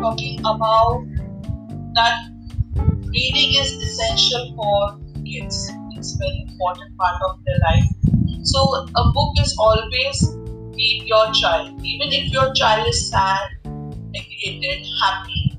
talking 0.00 0.40
about 0.40 1.04
that 1.94 2.16
reading 3.12 3.60
is 3.60 3.72
essential 3.72 4.54
for 4.56 4.98
kids. 5.26 5.70
It's 5.96 6.14
a 6.14 6.18
very 6.18 6.46
important 6.48 6.96
part 6.96 7.20
of 7.28 7.38
their 7.44 7.58
life. 7.58 7.84
So 8.42 8.86
a 8.96 9.10
book 9.12 9.34
is 9.38 9.54
always 9.58 10.18
feed 10.74 11.02
your 11.06 11.30
child. 11.32 11.84
Even 11.84 12.12
if 12.12 12.32
your 12.32 12.52
child 12.54 12.88
is 12.88 13.10
sad, 13.10 13.40
negated, 13.64 14.86
happy, 15.02 15.58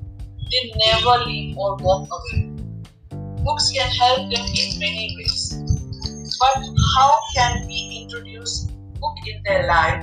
they 0.50 0.72
never 0.86 1.24
leave 1.24 1.56
or 1.56 1.76
walk 1.76 2.08
away. 2.10 2.50
Books 3.44 3.70
can 3.70 3.88
help 3.90 4.30
them 4.32 4.46
in 4.58 4.78
many 4.80 5.14
ways. 5.18 5.54
But 6.40 6.64
how 6.96 7.20
can 7.36 7.66
we 7.68 8.02
introduce 8.02 8.64
book 9.00 9.16
in 9.26 9.40
their 9.44 9.66
life? 9.68 10.02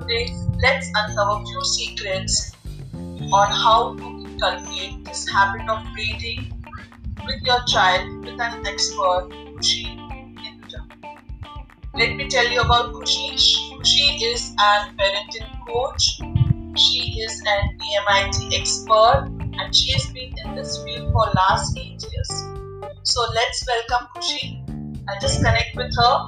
Today, 0.00 0.28
let's 0.62 0.90
uncover 0.94 1.44
few 1.46 1.64
secrets 1.64 2.52
on 3.32 3.50
how 3.50 3.94
to 3.94 4.04
inculcate 4.04 5.04
this 5.04 5.28
habit 5.28 5.68
of 5.68 5.84
reading 5.94 6.50
with 7.26 7.42
your 7.42 7.62
child 7.66 8.24
with 8.24 8.40
an 8.40 8.66
expert, 8.66 9.28
Kushi 9.30 9.84
Hinduja. 10.38 10.80
Let 11.94 12.16
me 12.16 12.28
tell 12.28 12.48
you 12.48 12.60
about 12.62 12.94
Kushi. 12.94 13.36
Kushi 13.76 14.22
is 14.22 14.54
an 14.58 14.96
parenting 14.96 15.66
coach. 15.66 16.20
She 16.78 17.20
is 17.20 17.42
an 17.46 17.78
EMIT 17.78 18.58
expert 18.58 19.28
and 19.58 19.74
she 19.74 19.92
has 19.92 20.06
been 20.06 20.32
in 20.44 20.54
this 20.54 20.82
field 20.82 21.12
for 21.12 21.26
last 21.34 21.76
eight 21.76 22.02
years. 22.10 22.30
So 23.02 23.20
let's 23.34 23.66
welcome 23.66 24.08
Kushi. 24.16 25.04
I'll 25.08 25.20
just 25.20 25.44
connect 25.44 25.76
with 25.76 25.94
her. 25.96 26.26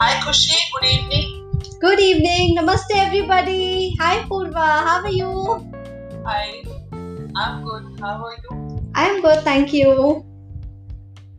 Hi 0.00 0.14
Kushi, 0.24 0.56
good 0.72 0.88
evening. 0.88 1.39
Good 1.80 1.98
evening. 1.98 2.56
Namaste, 2.56 2.92
everybody. 2.94 3.96
Hi, 3.98 4.16
Purva. 4.28 4.64
How 4.86 5.00
are 5.02 5.08
you? 5.08 5.30
Hi, 6.26 6.62
I'm 7.34 7.64
good. 7.64 7.98
How 7.98 8.22
are 8.22 8.36
you? 8.42 8.90
I'm 8.94 9.22
good, 9.22 9.40
thank 9.44 9.72
you. 9.72 10.22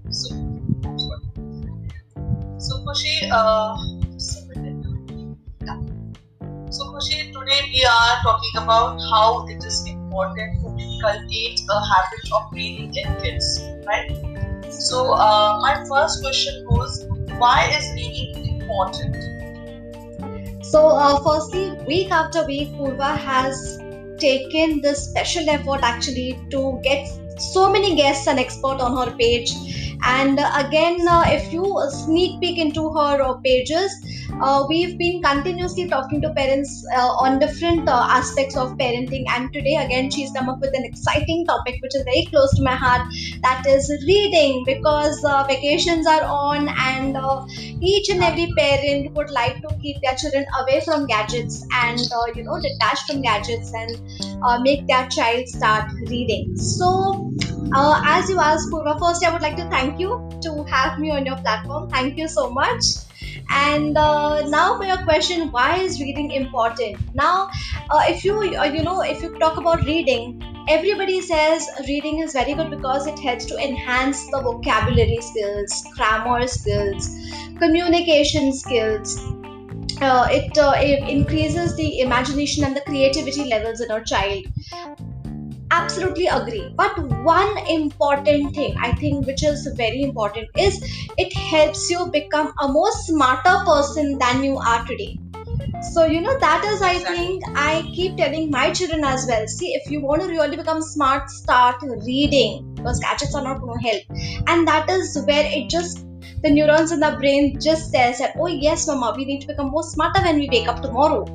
So, 0.09 0.29
so 2.57 2.79
Kushi, 2.87 3.29
uh, 3.31 3.77
just 4.13 4.39
a 4.39 4.47
minute. 4.49 5.37
Yeah. 5.61 5.77
So 6.71 6.85
Kushi, 6.85 7.31
today 7.31 7.59
we 7.75 7.85
are 7.85 8.17
talking 8.23 8.63
about 8.63 8.99
how 9.11 9.45
it 9.45 9.63
is 9.63 9.85
important 9.85 10.59
to 10.63 10.73
inculcate 10.85 11.61
a 11.69 11.85
habit 11.91 12.33
of 12.33 12.49
reading 12.51 12.95
in 12.95 13.21
kids, 13.21 13.61
right? 13.85 14.09
So 14.71 15.13
uh, 15.13 15.59
my 15.61 15.85
first 15.87 16.23
question 16.23 16.65
was, 16.65 17.05
why 17.37 17.69
is 17.77 17.93
reading 17.93 18.59
important? 18.59 19.40
So, 20.71 20.87
uh, 20.87 21.19
firstly, 21.21 21.71
week 21.85 22.11
after 22.11 22.45
week, 22.45 22.69
Purva 22.75 23.17
has 23.17 23.77
taken 24.17 24.79
this 24.81 25.03
special 25.09 25.49
effort 25.49 25.81
actually 25.83 26.39
to 26.49 26.79
get 26.81 27.09
so 27.37 27.69
many 27.69 27.93
guests 27.93 28.25
and 28.27 28.39
experts 28.39 28.81
on 28.81 28.95
her 28.95 29.13
page. 29.17 29.51
And 30.03 30.39
uh, 30.39 30.51
again, 30.55 31.07
uh, 31.07 31.23
if 31.27 31.53
you 31.53 31.65
sneak 31.89 32.39
peek 32.41 32.57
into 32.57 32.91
her 32.93 33.21
uh, 33.21 33.33
pages, 33.37 33.91
uh, 34.41 34.65
we've 34.67 34.97
been 34.97 35.21
continuously 35.21 35.87
talking 35.87 36.21
to 36.21 36.33
parents 36.33 36.85
uh, 36.95 37.07
on 37.23 37.39
different 37.39 37.87
uh, 37.87 38.07
aspects 38.09 38.57
of 38.57 38.71
parenting. 38.77 39.25
And 39.29 39.51
today, 39.53 39.75
again, 39.75 40.09
she's 40.09 40.31
come 40.31 40.49
up 40.49 40.59
with 40.59 40.75
an 40.75 40.85
exciting 40.85 41.45
topic 41.45 41.75
which 41.81 41.95
is 41.95 42.03
very 42.03 42.25
close 42.25 42.53
to 42.55 42.63
my 42.63 42.75
heart 42.75 43.07
that 43.43 43.63
is 43.67 43.89
reading 44.07 44.63
because 44.65 45.21
vacations 45.47 46.07
are 46.07 46.23
on, 46.23 46.69
and 46.69 47.17
each 47.81 48.09
and 48.09 48.23
every 48.23 48.51
parent 48.57 49.13
would 49.13 49.29
like 49.29 49.61
to 49.61 49.75
keep 49.81 49.97
their 50.01 50.15
children 50.15 50.45
away 50.61 50.81
from 50.81 51.05
gadgets 51.05 51.65
and 51.73 51.99
you 52.35 52.43
know 52.43 52.59
detached 52.61 53.07
from 53.07 53.21
gadgets 53.21 53.73
and 53.73 54.63
make 54.63 54.87
their 54.87 55.07
child 55.09 55.47
start 55.47 55.91
reading. 56.07 56.55
So, 56.55 57.31
uh, 57.73 58.01
as 58.05 58.29
you 58.29 58.39
asked, 58.39 58.71
Purva, 58.71 58.99
first 58.99 59.25
I 59.25 59.31
would 59.31 59.41
like 59.41 59.55
to 59.57 59.69
thank 59.69 59.99
you 59.99 60.29
to 60.43 60.63
have 60.71 60.99
me 60.99 61.11
on 61.11 61.25
your 61.25 61.37
platform. 61.37 61.89
Thank 61.89 62.17
you 62.17 62.27
so 62.27 62.51
much. 62.51 62.83
And 63.49 63.97
uh, 63.97 64.47
now 64.47 64.77
for 64.77 64.85
your 64.85 65.03
question, 65.03 65.49
why 65.51 65.77
is 65.77 65.99
reading 65.99 66.31
important? 66.31 66.99
Now, 67.13 67.49
uh, 67.89 68.01
if 68.07 68.23
you 68.23 68.37
uh, 68.39 68.65
you 68.65 68.83
know 68.83 69.01
if 69.01 69.21
you 69.21 69.37
talk 69.39 69.57
about 69.57 69.83
reading, 69.85 70.41
everybody 70.69 71.21
says 71.21 71.67
reading 71.87 72.19
is 72.19 72.33
very 72.33 72.53
good 72.53 72.69
because 72.69 73.07
it 73.07 73.19
helps 73.19 73.45
to 73.45 73.57
enhance 73.57 74.19
the 74.31 74.41
vocabulary 74.41 75.19
skills, 75.21 75.83
grammar 75.95 76.47
skills, 76.47 77.09
communication 77.59 78.53
skills. 78.53 79.17
Uh, 80.01 80.27
it, 80.31 80.57
uh, 80.57 80.73
it 80.77 81.07
increases 81.07 81.75
the 81.75 81.99
imagination 81.99 82.63
and 82.63 82.75
the 82.75 82.81
creativity 82.81 83.45
levels 83.45 83.81
in 83.81 83.91
our 83.91 84.03
child 84.03 84.43
absolutely 85.71 86.27
agree. 86.27 86.73
But 86.77 86.97
one 87.23 87.57
important 87.75 88.53
thing 88.55 88.75
i 88.87 88.91
think 89.01 89.25
which 89.27 89.43
is 89.43 89.67
very 89.77 90.01
important 90.03 90.49
is 90.65 90.77
it 91.17 91.33
helps 91.51 91.89
you 91.89 92.05
become 92.15 92.51
a 92.61 92.67
more 92.67 92.91
smarter 92.91 93.55
person 93.65 94.17
than 94.19 94.43
you 94.43 94.57
are 94.57 94.85
today. 94.85 95.17
So 95.93 96.05
you 96.05 96.21
know 96.21 96.37
that 96.39 96.63
is 96.71 96.81
i 96.81 96.93
think 97.09 97.43
i 97.55 97.83
keep 97.95 98.17
telling 98.17 98.49
my 98.51 98.71
children 98.71 99.03
as 99.03 99.25
well. 99.29 99.47
See 99.47 99.73
if 99.79 99.89
you 99.91 100.01
want 100.01 100.21
to 100.23 100.27
really 100.29 100.57
become 100.57 100.81
smart 100.81 101.29
start 101.29 101.77
reading 102.07 102.63
because 102.75 102.99
gadgets 102.99 103.35
are 103.35 103.43
not 103.43 103.61
going 103.61 103.79
to 103.79 103.87
help. 103.89 104.03
And 104.47 104.67
that 104.67 104.89
is 104.89 105.17
where 105.27 105.45
it 105.59 105.69
just 105.69 106.05
the 106.43 106.51
neurons 106.51 106.91
in 106.91 106.99
the 106.99 107.11
brain 107.19 107.59
just 107.59 107.91
says 107.91 108.19
that 108.19 108.33
oh 108.39 108.47
yes 108.47 108.87
mama 108.87 109.13
we 109.17 109.25
need 109.25 109.41
to 109.41 109.47
become 109.47 109.69
more 109.69 109.83
smarter 109.83 110.21
when 110.23 110.37
we 110.37 110.49
wake 110.51 110.67
up 110.67 110.81
tomorrow 110.81 111.25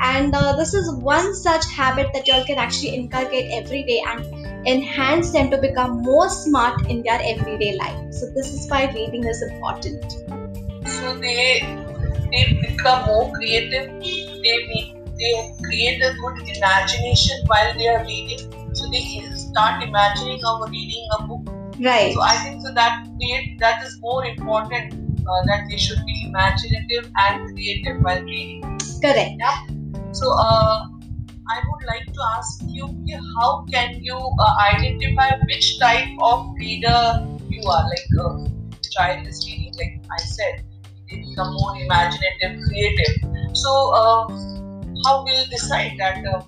and 0.00 0.34
uh, 0.34 0.52
this 0.56 0.74
is 0.74 0.92
one 0.94 1.34
such 1.34 1.64
habit 1.74 2.08
that 2.12 2.26
y'all 2.26 2.44
can 2.44 2.58
actually 2.58 2.94
inculcate 2.94 3.50
every 3.52 3.82
day 3.84 4.00
and 4.08 4.26
enhance 4.66 5.32
them 5.32 5.50
to 5.50 5.58
become 5.58 6.02
more 6.02 6.28
smart 6.28 6.74
in 6.88 7.02
their 7.02 7.20
everyday 7.34 7.76
life 7.76 7.98
so 8.10 8.26
this 8.34 8.52
is 8.52 8.66
why 8.68 8.84
reading 8.94 9.24
is 9.26 9.42
important 9.42 10.16
So 10.86 11.18
they 11.18 11.60
they 12.32 12.44
become 12.62 13.06
more 13.06 13.30
creative. 13.32 13.86
They 14.00 14.56
they 15.20 15.32
create 15.64 16.00
a 16.02 16.14
good 16.20 16.38
imagination 16.56 17.36
while 17.46 17.72
they 17.78 17.88
are 17.88 18.04
reading. 18.04 18.40
So 18.74 18.88
they 18.90 19.04
start 19.34 19.82
imagining 19.82 20.40
of 20.44 20.62
reading 20.70 21.06
a 21.18 21.22
book. 21.26 21.45
Right 21.80 22.14
So 22.14 22.22
I 22.22 22.36
think 22.42 22.62
so 22.62 22.72
that 22.74 23.06
create 23.16 23.58
that 23.60 23.82
is 23.84 23.98
more 24.00 24.24
important 24.24 24.94
uh, 25.26 25.40
that 25.48 25.60
they 25.70 25.76
should 25.76 25.98
be 26.06 26.16
imaginative 26.28 27.10
and 27.24 27.40
creative 27.52 27.96
while 28.02 28.22
reading. 28.22 28.78
correct 29.02 29.36
Yeah. 29.38 29.56
So 30.12 30.32
uh, 30.32 30.78
I 31.48 31.56
would 31.68 31.84
like 31.86 32.06
to 32.06 32.20
ask 32.38 32.62
you, 32.66 32.88
how 33.40 33.64
can 33.72 33.98
you 34.02 34.16
uh, 34.16 34.54
identify 34.74 35.30
which 35.46 35.78
type 35.78 36.08
of 36.22 36.46
reader 36.58 37.02
you 37.50 37.62
are? 37.70 37.84
Like 37.84 38.08
uh, 38.24 38.48
child 38.92 39.26
is 39.26 39.44
reading, 39.46 39.72
like 39.78 39.94
I 40.10 40.22
said, 40.24 40.64
they 41.10 41.16
become 41.28 41.52
more 41.54 41.76
imaginative, 41.76 42.58
creative. 42.66 43.14
So 43.54 43.70
uh, 43.94 44.26
how 45.04 45.22
will 45.24 45.38
you 45.38 45.46
decide 45.50 45.92
that 45.98 46.18
uh, 46.34 46.42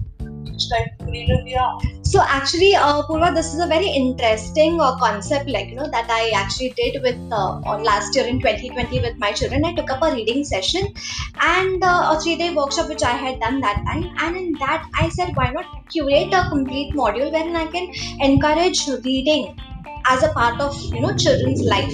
which 0.59 0.69
type 0.71 0.89
of 1.01 1.45
we 1.45 1.55
are? 1.55 1.79
So 2.03 2.21
actually, 2.27 2.75
uh, 2.75 3.03
Purva, 3.03 3.35
this 3.35 3.55
is 3.55 3.61
a 3.61 3.67
very 3.67 3.87
interesting 3.87 4.81
uh, 4.81 4.97
concept, 4.99 5.49
like 5.49 5.69
you 5.69 5.77
know, 5.77 5.89
that 5.91 6.11
I 6.11 6.31
actually 6.31 6.71
did 6.71 7.03
with 7.03 7.17
uh, 7.31 7.61
last 7.91 8.17
year 8.17 8.27
in 8.27 8.41
2020 8.41 9.01
with 9.01 9.17
my 9.19 9.33
children. 9.33 9.65
I 9.65 9.75
took 9.75 9.91
up 9.91 10.03
a 10.03 10.13
reading 10.13 10.45
session 10.45 10.93
and 11.41 11.83
uh, 11.85 12.17
a 12.17 12.21
three-day 12.21 12.55
workshop 12.55 12.89
which 12.89 13.03
I 13.03 13.13
had 13.13 13.39
done 13.41 13.61
that 13.61 13.85
time. 13.87 14.05
And 14.19 14.37
in 14.37 14.53
that, 14.59 14.89
I 14.95 15.09
said, 15.11 15.31
why 15.35 15.51
not 15.51 15.67
curate 15.93 16.35
a 16.35 16.49
complete 16.49 16.95
module 16.95 17.31
wherein 17.33 17.55
I 17.57 17.67
can 17.67 17.89
encourage 18.21 18.87
reading 19.05 19.55
as 20.12 20.25
a 20.25 20.32
part 20.34 20.60
of 20.62 20.76
you 20.94 21.00
know 21.00 21.12
children's 21.25 21.60
life 21.64 21.91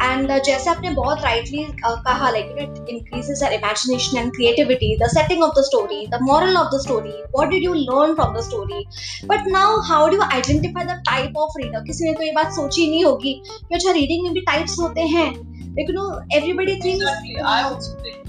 and 0.00 0.32
जैसे 0.46 0.70
आपने 0.70 0.90
बहुत 0.90 1.22
rightly 1.24 1.66
कहा 1.84 2.30
like 2.30 2.46
you 2.50 2.54
know 2.56 2.62
it 2.62 2.88
increases 2.90 3.42
our 3.44 3.52
imagination 3.52 4.18
and 4.18 4.32
creativity 4.36 4.96
the 5.02 5.08
setting 5.14 5.42
of 5.44 5.58
the 5.58 5.64
story 5.70 6.06
the 6.12 6.18
moral 6.22 6.56
of 6.56 6.74
the 6.74 6.80
story 6.82 7.14
what 7.36 7.48
did 7.48 7.64
you 7.64 7.74
learn 7.74 8.14
from 8.14 8.36
the 8.36 8.44
story 8.50 8.84
but 9.32 9.48
now 9.56 9.80
how 9.90 10.08
do 10.10 10.20
identify 10.20 10.84
the 10.84 11.00
type 11.10 11.36
of 11.46 11.58
reader 11.62 11.84
किसी 11.86 12.04
ने 12.04 12.12
तो 12.12 12.22
ये 12.24 12.32
बात 12.36 12.52
सोची 12.60 12.90
नहीं 12.90 13.04
होगी 13.04 13.32
कि 13.48 13.74
अच्छा 13.74 13.92
reading 13.92 14.24
में 14.24 14.32
भी 14.32 14.40
टाइप्स 14.52 14.78
होते 14.80 15.08
हैं। 15.16 15.32
Like 15.76 15.88
you 15.90 15.94
know 15.94 16.10
everybody 16.34 16.74
thinks 16.82 17.00
exactly. 17.04 17.32
I 17.52 17.62
also 17.68 17.94
think 18.02 18.28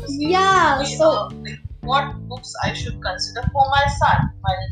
so 0.91 1.09
what 1.89 2.07
books 2.29 2.53
I 2.63 2.73
should 2.79 2.95
consider 3.03 3.44
for 3.57 3.65
my 3.73 3.81
son 3.97 4.23
while 4.47 4.63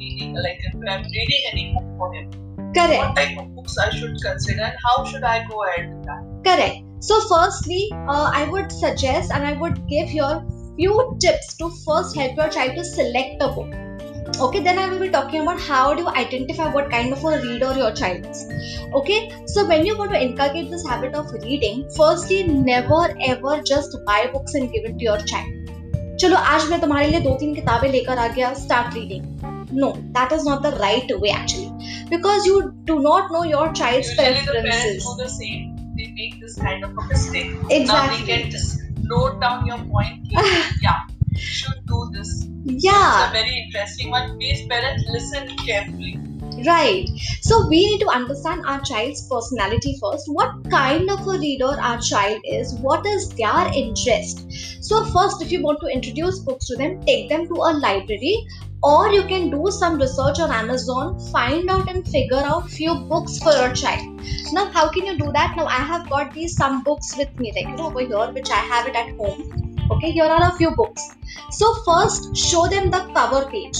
reading 0.00 0.34
like 0.46 0.68
if 0.70 0.74
I'm 0.94 1.04
reading 1.18 1.46
any 1.52 1.72
book 1.74 1.92
for 2.00 2.12
him. 2.14 2.39
Correct 2.74 3.02
What 3.02 3.16
type 3.16 3.38
of 3.38 3.54
books 3.54 3.76
I 3.78 3.90
should 3.90 4.20
consider 4.20 4.62
and 4.62 4.74
how 4.86 5.04
should 5.04 5.24
I 5.24 5.44
go 5.48 5.64
ahead 5.64 5.92
with 5.94 6.04
that? 6.06 6.22
Correct. 6.44 6.78
So, 7.00 7.20
firstly, 7.28 7.90
uh, 7.92 8.30
I 8.34 8.48
would 8.50 8.70
suggest 8.70 9.32
and 9.32 9.44
I 9.44 9.52
would 9.54 9.86
give 9.88 10.10
your 10.10 10.44
few 10.76 11.16
tips 11.20 11.54
to 11.56 11.70
first 11.84 12.16
help 12.16 12.36
your 12.36 12.48
child 12.48 12.76
to 12.76 12.84
select 12.84 13.42
a 13.42 13.48
book. 13.48 13.72
Okay, 14.38 14.60
then 14.60 14.78
I 14.78 14.88
will 14.88 15.00
be 15.00 15.08
talking 15.08 15.42
about 15.42 15.60
how 15.60 15.94
do 15.94 16.02
you 16.02 16.08
identify 16.08 16.72
what 16.72 16.90
kind 16.90 17.12
of 17.12 17.24
a 17.24 17.40
reader 17.42 17.72
your 17.76 17.92
child 17.92 18.26
is. 18.26 18.46
Okay, 18.94 19.30
so 19.46 19.66
when 19.66 19.84
you 19.84 19.96
want 19.98 20.12
to 20.12 20.22
inculcate 20.22 20.70
this 20.70 20.86
habit 20.86 21.14
of 21.14 21.32
reading, 21.32 21.88
firstly, 21.96 22.42
never 22.44 23.16
ever 23.26 23.62
just 23.62 23.96
buy 24.06 24.30
books 24.32 24.54
and 24.54 24.70
give 24.72 24.84
it 24.84 24.98
to 24.98 25.04
your 25.04 25.18
child. 25.32 25.56
चलो 26.20 26.36
आज 26.36 26.64
मैं 26.70 26.80
तुम्हारे 26.80 27.06
लिए 27.08 27.20
दो 27.20 27.34
तीन 27.40 27.54
किताबें 27.54 27.88
लेकर 27.90 28.18
आ 28.18 28.26
गया 28.28 28.52
start 28.54 28.94
reading 28.94 29.40
no 29.72 29.88
that 30.14 30.32
is 30.32 30.44
not 30.44 30.62
the 30.62 30.72
right 30.78 31.12
way 31.20 31.30
actually 31.30 31.89
because 32.10 32.46
you 32.46 32.72
do 32.84 33.00
not 33.00 33.30
know 33.32 33.44
your 33.44 33.72
child's 33.72 34.08
Usually 34.08 34.34
the 34.34 34.44
preferences 34.52 34.70
parents 34.80 35.04
do 35.06 35.22
the 35.22 35.28
same. 35.28 35.76
They 35.96 36.12
make 36.12 36.40
this 36.40 36.56
kind 36.56 36.84
of 36.84 36.96
a 36.96 37.06
mistake. 37.06 37.52
Now 37.52 37.68
Exactly. 37.70 38.20
we 38.20 38.26
can 38.26 38.50
just 38.50 38.80
note 39.02 39.40
down 39.40 39.66
your 39.66 39.78
point. 39.78 40.26
yeah, 40.30 41.00
you 41.30 41.38
should 41.40 41.86
do 41.86 42.10
this. 42.12 42.46
Yeah. 42.64 43.24
It's 43.24 43.30
a 43.30 43.32
very 43.32 43.58
interesting 43.66 44.10
one. 44.10 44.38
Please, 44.38 44.66
parents, 44.66 45.04
listen 45.08 45.56
carefully. 45.66 46.18
right 46.66 47.06
so 47.40 47.66
we 47.68 47.78
need 47.86 48.00
to 48.00 48.08
understand 48.14 48.64
our 48.66 48.80
child's 48.88 49.20
personality 49.28 49.92
first 50.00 50.24
what 50.38 50.50
kind 50.70 51.10
of 51.14 51.20
a 51.34 51.38
reader 51.38 51.70
our 51.90 51.98
child 52.08 52.40
is 52.56 52.74
what 52.86 53.06
is 53.06 53.28
their 53.40 53.62
interest 53.82 54.42
so 54.88 55.04
first 55.14 55.40
if 55.46 55.52
you 55.52 55.62
want 55.62 55.80
to 55.80 55.86
introduce 55.86 56.40
books 56.40 56.66
to 56.66 56.76
them 56.76 57.00
take 57.06 57.28
them 57.30 57.46
to 57.46 57.54
a 57.54 57.72
library 57.86 58.34
or 58.82 59.12
you 59.12 59.22
can 59.24 59.50
do 59.50 59.70
some 59.70 59.98
research 60.00 60.38
on 60.40 60.50
amazon 60.50 61.18
find 61.30 61.68
out 61.68 61.88
and 61.90 62.06
figure 62.08 62.44
out 62.52 62.70
few 62.70 62.94
books 63.10 63.38
for 63.38 63.52
your 63.52 63.72
child. 63.74 64.20
Now 64.52 64.70
how 64.70 64.88
can 64.90 65.06
you 65.06 65.18
do 65.18 65.30
that? 65.32 65.54
Now 65.56 65.66
i 65.66 65.82
have 65.90 66.08
got 66.08 66.32
these 66.32 66.56
some 66.56 66.82
books 66.82 67.16
with 67.16 67.38
me. 67.38 67.52
Like 67.54 67.78
over 67.78 68.00
here 68.00 68.32
which 68.32 68.50
i 68.50 68.62
have 68.72 68.86
it 68.86 68.96
at 68.96 69.14
home. 69.16 69.76
Okay 69.90 70.10
here 70.12 70.24
are 70.24 70.52
a 70.52 70.56
few 70.56 70.70
books. 70.70 71.10
So 71.50 71.74
first 71.84 72.34
show 72.36 72.66
them 72.68 72.90
the 72.90 73.00
cover 73.14 73.48
page. 73.50 73.78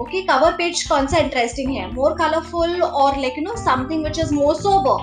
Okay 0.00 0.24
cover 0.24 0.56
page 0.56 0.88
concept 0.88 1.24
interesting 1.24 1.68
here, 1.68 1.88
more 1.88 2.16
colorful 2.16 2.84
or 2.84 3.12
like 3.12 3.36
you 3.36 3.42
know 3.42 3.54
something 3.54 4.02
which 4.02 4.18
is 4.18 4.32
more 4.32 4.54
sober. 4.54 4.96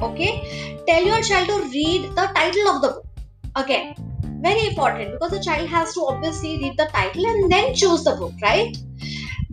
Okay 0.00 0.82
tell 0.88 1.04
your 1.04 1.22
child 1.22 1.48
to 1.48 1.68
read 1.70 2.10
the 2.16 2.26
title 2.34 2.68
of 2.68 2.82
the 2.82 2.88
book. 2.88 3.06
Again 3.54 3.94
very 4.41 4.67
important 4.67 5.11
because 5.11 5.31
the 5.31 5.43
child 5.43 5.67
has 5.67 5.93
to 5.93 6.01
obviously 6.01 6.57
read 6.57 6.77
the 6.77 6.85
title 6.85 7.25
and 7.25 7.51
then 7.51 7.73
choose 7.73 8.03
the 8.03 8.15
book 8.15 8.33
right 8.41 8.77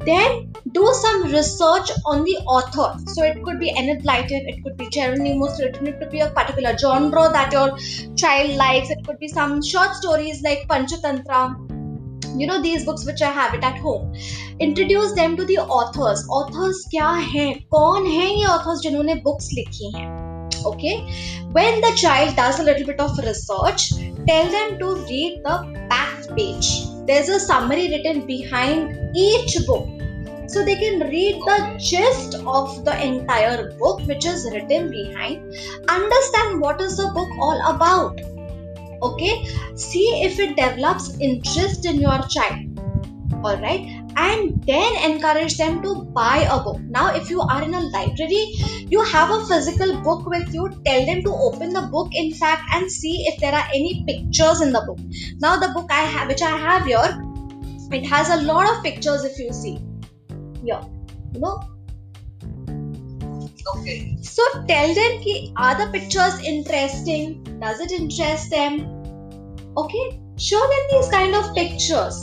then 0.04 0.52
do 0.72 0.86
some 0.92 1.22
research 1.24 1.90
on 2.04 2.24
the 2.24 2.36
author 2.46 2.98
so 3.06 3.22
it 3.22 3.42
could 3.42 3.58
be 3.58 3.70
Enid 3.70 4.02
Blyton 4.02 4.48
it 4.48 4.62
could 4.62 4.76
be 4.76 4.88
Geronimo 4.88 5.46
Stilton 5.46 5.86
it 5.86 5.98
could 5.98 6.10
be 6.10 6.20
a 6.20 6.30
particular 6.30 6.76
genre 6.76 7.28
that 7.32 7.52
your 7.52 7.76
child 8.16 8.56
likes 8.56 8.90
it 8.90 9.04
could 9.06 9.18
be 9.18 9.28
some 9.28 9.62
short 9.62 9.94
stories 9.94 10.42
like 10.42 10.66
Panchatantra 10.68 11.70
you 12.38 12.46
know 12.46 12.60
these 12.60 12.84
books 12.84 13.06
which 13.06 13.22
I 13.22 13.30
have 13.30 13.54
it 13.54 13.64
at 13.64 13.78
home 13.78 14.12
introduce 14.62 15.10
them 15.12 15.36
to 15.36 15.44
the 15.44 15.56
author's 15.76 16.26
authors 16.32 16.84
क्या 16.90 17.08
हैं 17.32 17.52
कौन 17.70 18.06
है 18.06 18.28
ये 18.38 18.44
authors 18.46 18.80
जिन्होंने 18.80 19.14
books 19.24 19.48
लिखी 19.52 19.90
हैं 19.96 20.27
okay? 20.65 20.97
When 21.51 21.81
the 21.81 21.93
child 21.95 22.35
does 22.35 22.59
a 22.59 22.63
little 22.63 22.85
bit 22.85 22.99
of 22.99 23.17
research 23.17 23.91
tell 24.27 24.49
them 24.49 24.79
to 24.79 24.95
read 25.05 25.41
the 25.43 25.85
back 25.89 26.27
page. 26.35 26.85
There's 27.05 27.29
a 27.29 27.39
summary 27.39 27.89
written 27.89 28.25
behind 28.25 29.15
each 29.15 29.57
book. 29.65 29.87
So 30.47 30.65
they 30.65 30.75
can 30.75 30.99
read 31.09 31.35
the 31.35 31.77
gist 31.79 32.35
of 32.35 32.83
the 32.83 33.03
entire 33.03 33.71
book 33.73 34.01
which 34.07 34.25
is 34.25 34.49
written 34.51 34.89
behind. 34.89 35.53
Understand 35.87 36.59
what 36.59 36.81
is 36.81 36.97
the 36.97 37.11
book 37.13 37.29
all 37.39 37.75
about. 37.75 38.19
Okay? 39.01 39.45
See 39.75 40.23
if 40.23 40.39
it 40.39 40.55
develops 40.55 41.19
interest 41.19 41.85
in 41.85 41.99
your 41.99 42.19
child. 42.29 42.79
All 43.43 43.57
right 43.57 43.98
and 44.21 44.63
then 44.65 44.97
encourage 45.09 45.57
them 45.57 45.81
to 45.81 46.03
buy 46.17 46.37
a 46.51 46.59
book. 46.63 46.79
Now 46.97 47.15
if 47.15 47.29
you 47.29 47.41
are 47.41 47.63
in 47.63 47.73
a 47.73 47.81
library 47.95 48.43
you 48.93 49.01
have 49.03 49.31
a 49.31 49.45
physical 49.45 49.95
book 50.01 50.25
with 50.25 50.53
you 50.53 50.69
tell 50.85 51.05
them 51.05 51.23
to 51.23 51.33
open 51.47 51.73
the 51.73 51.83
book 51.93 52.09
in 52.13 52.33
fact 52.33 52.63
and 52.73 52.91
see 52.91 53.15
if 53.31 53.39
there 53.39 53.53
are 53.53 53.67
any 53.73 54.03
pictures 54.07 54.61
in 54.61 54.71
the 54.73 54.81
book. 54.81 54.99
Now 55.39 55.57
the 55.57 55.73
book 55.73 55.89
i 55.89 56.01
have 56.15 56.27
which 56.27 56.41
i 56.41 56.55
have 56.67 56.85
here 56.85 57.25
it 57.91 58.05
has 58.05 58.29
a 58.29 58.41
lot 58.43 58.69
of 58.71 58.83
pictures 58.83 59.23
if 59.23 59.39
you 59.39 59.51
see. 59.51 59.77
Here 60.63 60.81
you 61.33 61.39
know? 61.39 61.61
Okay. 63.75 64.17
so 64.21 64.43
tell 64.67 64.93
them 64.99 65.21
ki 65.21 65.53
are 65.57 65.75
the 65.83 65.91
pictures 65.91 66.39
interesting? 66.53 67.43
Does 67.61 67.79
it 67.79 67.91
interest 67.91 68.49
them? 68.49 68.81
Okay? 69.77 70.19
Show 70.37 70.59
them 70.59 70.83
these 70.91 71.09
kind 71.09 71.35
of 71.35 71.53
pictures 71.53 72.19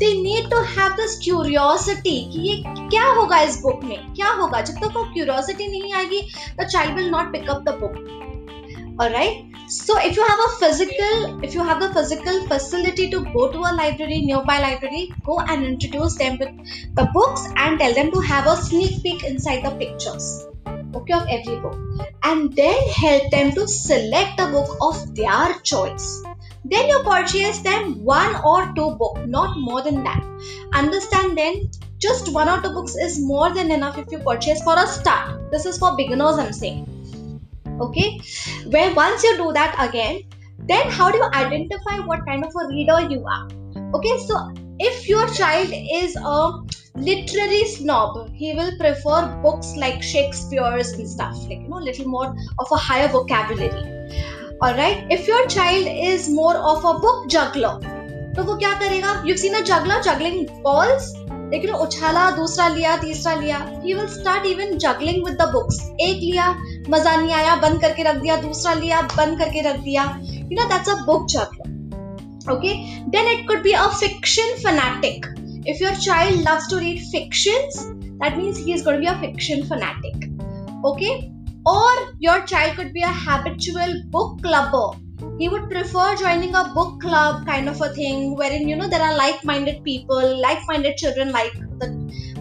they 0.00 0.12
need 0.20 0.48
to 0.50 0.62
have 0.76 0.96
this 0.96 1.18
curiosity 1.24 2.16
कि 2.32 2.48
ये 2.48 2.62
क्या 2.66 3.04
होगा 3.18 3.40
इस 3.48 3.60
book 3.62 3.84
में 3.84 4.12
क्या 4.14 4.30
होगा 4.40 4.60
जब 4.70 4.80
तक 4.84 4.96
वो 4.96 5.04
curiosity 5.16 5.68
नहीं 5.74 5.92
आएगी 6.00 6.22
the 6.60 6.68
child 6.74 7.00
will 7.00 7.10
not 7.16 7.32
pick 7.36 7.54
up 7.54 7.64
the 7.68 7.76
book 7.82 7.98
alright 9.02 9.44
so 9.74 9.96
if 10.06 10.16
you 10.16 10.24
have 10.28 10.40
a 10.44 10.48
physical 10.60 11.44
if 11.48 11.54
you 11.54 11.64
have 11.64 11.80
the 11.82 11.88
physical 11.98 12.40
facility 12.48 13.08
to 13.10 13.20
go 13.36 13.44
to 13.52 13.60
a 13.68 13.72
library 13.76 14.20
nearby 14.30 14.58
library 14.64 15.04
go 15.28 15.38
and 15.40 15.64
introduce 15.64 16.16
them 16.22 16.38
with 16.38 16.74
the 17.00 17.06
books 17.14 17.46
and 17.56 17.78
tell 17.78 17.94
them 18.00 18.10
to 18.16 18.20
have 18.32 18.50
a 18.54 18.56
sneak 18.56 19.02
peek 19.04 19.24
inside 19.30 19.64
the 19.68 19.74
pictures 19.84 20.26
okay 21.00 21.14
of 21.20 21.32
every 21.38 21.56
book 21.60 21.78
and 22.24 22.56
then 22.56 22.90
help 22.96 23.30
them 23.36 23.52
to 23.52 23.66
select 23.68 24.40
a 24.40 24.50
book 24.56 24.76
of 24.88 25.00
their 25.14 25.54
choice 25.72 26.10
then 26.64 26.88
you 26.88 27.00
purchase 27.04 27.58
them 27.60 28.04
one 28.04 28.36
or 28.44 28.72
two 28.74 28.96
book 28.96 29.26
not 29.26 29.58
more 29.58 29.82
than 29.82 30.04
that. 30.04 30.22
Understand 30.72 31.38
then 31.38 31.70
just 31.98 32.32
one 32.32 32.48
or 32.48 32.60
two 32.60 32.70
books 32.70 32.96
is 32.96 33.20
more 33.20 33.52
than 33.54 33.70
enough 33.70 33.98
if 33.98 34.10
you 34.10 34.18
purchase 34.18 34.62
for 34.62 34.78
a 34.78 34.86
start. 34.86 35.50
This 35.50 35.66
is 35.66 35.78
for 35.78 35.96
beginners 35.96 36.38
i'm 36.38 36.52
saying. 36.52 36.86
Okay? 37.80 38.20
Where 38.66 38.94
once 38.94 39.22
you 39.22 39.36
do 39.36 39.52
that 39.52 39.74
again 39.78 40.22
then 40.58 40.90
how 40.90 41.10
do 41.10 41.18
you 41.18 41.24
identify 41.34 41.98
what 42.00 42.24
kind 42.26 42.44
of 42.44 42.52
a 42.62 42.68
reader 42.68 43.08
you 43.10 43.24
are? 43.24 43.48
Okay 43.94 44.18
so 44.26 44.52
if 44.78 45.08
your 45.08 45.26
child 45.28 45.70
is 45.72 46.16
a 46.16 46.60
literary 46.94 47.64
snob 47.64 48.30
he 48.34 48.52
will 48.54 48.76
prefer 48.78 49.26
books 49.42 49.74
like 49.76 50.02
shakespeare's 50.02 50.92
and 50.92 51.08
stuff 51.08 51.36
like 51.48 51.60
you 51.60 51.68
know 51.68 51.76
little 51.76 52.06
more 52.08 52.34
of 52.58 52.66
a 52.72 52.76
higher 52.76 53.08
vocabulary 53.08 53.99
right 54.62 55.06
if 55.10 55.26
your 55.26 55.46
child 55.46 55.86
is 55.88 56.28
more 56.28 56.56
of 56.56 56.84
a 56.84 56.98
book 57.00 57.28
juggler 57.28 57.78
तो 58.34 58.42
वो 58.44 58.54
क्या 58.56 58.72
करेगा 58.80 59.12
you 59.26 59.36
seen 59.36 59.54
a 59.54 59.60
juggler 59.68 60.02
juggling 60.02 60.48
balls 60.64 61.12
लेकिन 61.52 61.70
उछाला 61.84 62.30
दूसरा 62.36 62.66
लिया 62.74 62.96
तीसरा 62.96 63.34
लिया 63.40 63.58
he 63.84 63.94
will 63.94 64.06
start 64.08 64.46
even 64.46 64.76
juggling 64.84 65.24
with 65.24 65.36
the 65.40 65.48
books 65.52 65.80
एक 66.00 66.20
लिया 66.20 66.50
मज़ा 66.90 67.16
नहीं 67.16 67.32
आया 67.34 67.56
बंद 67.64 67.80
करके 67.80 68.02
रख 68.10 68.20
दिया 68.22 68.36
दूसरा 68.42 68.74
लिया 68.74 69.00
बंद 69.16 69.38
करके 69.38 69.62
रख 69.70 69.80
दिया 69.88 70.04
you 70.22 70.60
know 70.60 70.68
that's 70.74 70.88
a 70.88 70.94
book 71.06 71.26
juggler 71.30 71.68
okay 72.52 72.70
then 73.14 73.26
it 73.32 73.42
could 73.48 73.62
be 73.64 73.72
a 73.80 73.88
fiction 73.96 74.54
fanatic 74.60 75.26
if 75.72 75.80
your 75.80 75.92
child 76.04 76.38
loves 76.44 76.68
to 76.68 76.78
read 76.84 77.02
fictions 77.10 77.82
that 78.22 78.38
means 78.38 78.58
he 78.58 78.72
is 78.72 78.86
going 78.86 78.96
to 78.96 79.02
be 79.02 79.10
a 79.12 79.18
fiction 79.20 79.66
fanatic 79.72 80.24
okay 80.90 81.12
or 81.65 81.93
your 82.19 82.41
child 82.45 82.75
could 82.75 82.93
be 82.93 83.01
a 83.01 83.15
habitual 83.25 83.93
book 84.15 84.41
clubber 84.41 84.87
he 85.39 85.47
would 85.49 85.69
prefer 85.69 86.15
joining 86.15 86.53
a 86.55 86.63
book 86.73 86.99
club 87.01 87.45
kind 87.45 87.69
of 87.69 87.81
a 87.81 87.89
thing 87.93 88.35
wherein 88.35 88.67
you 88.69 88.75
know 88.75 88.87
there 88.87 89.01
are 89.01 89.15
like-minded 89.17 89.83
people 89.83 90.41
like-minded 90.41 90.97
children 90.97 91.31
like 91.31 91.53
the 91.79 91.87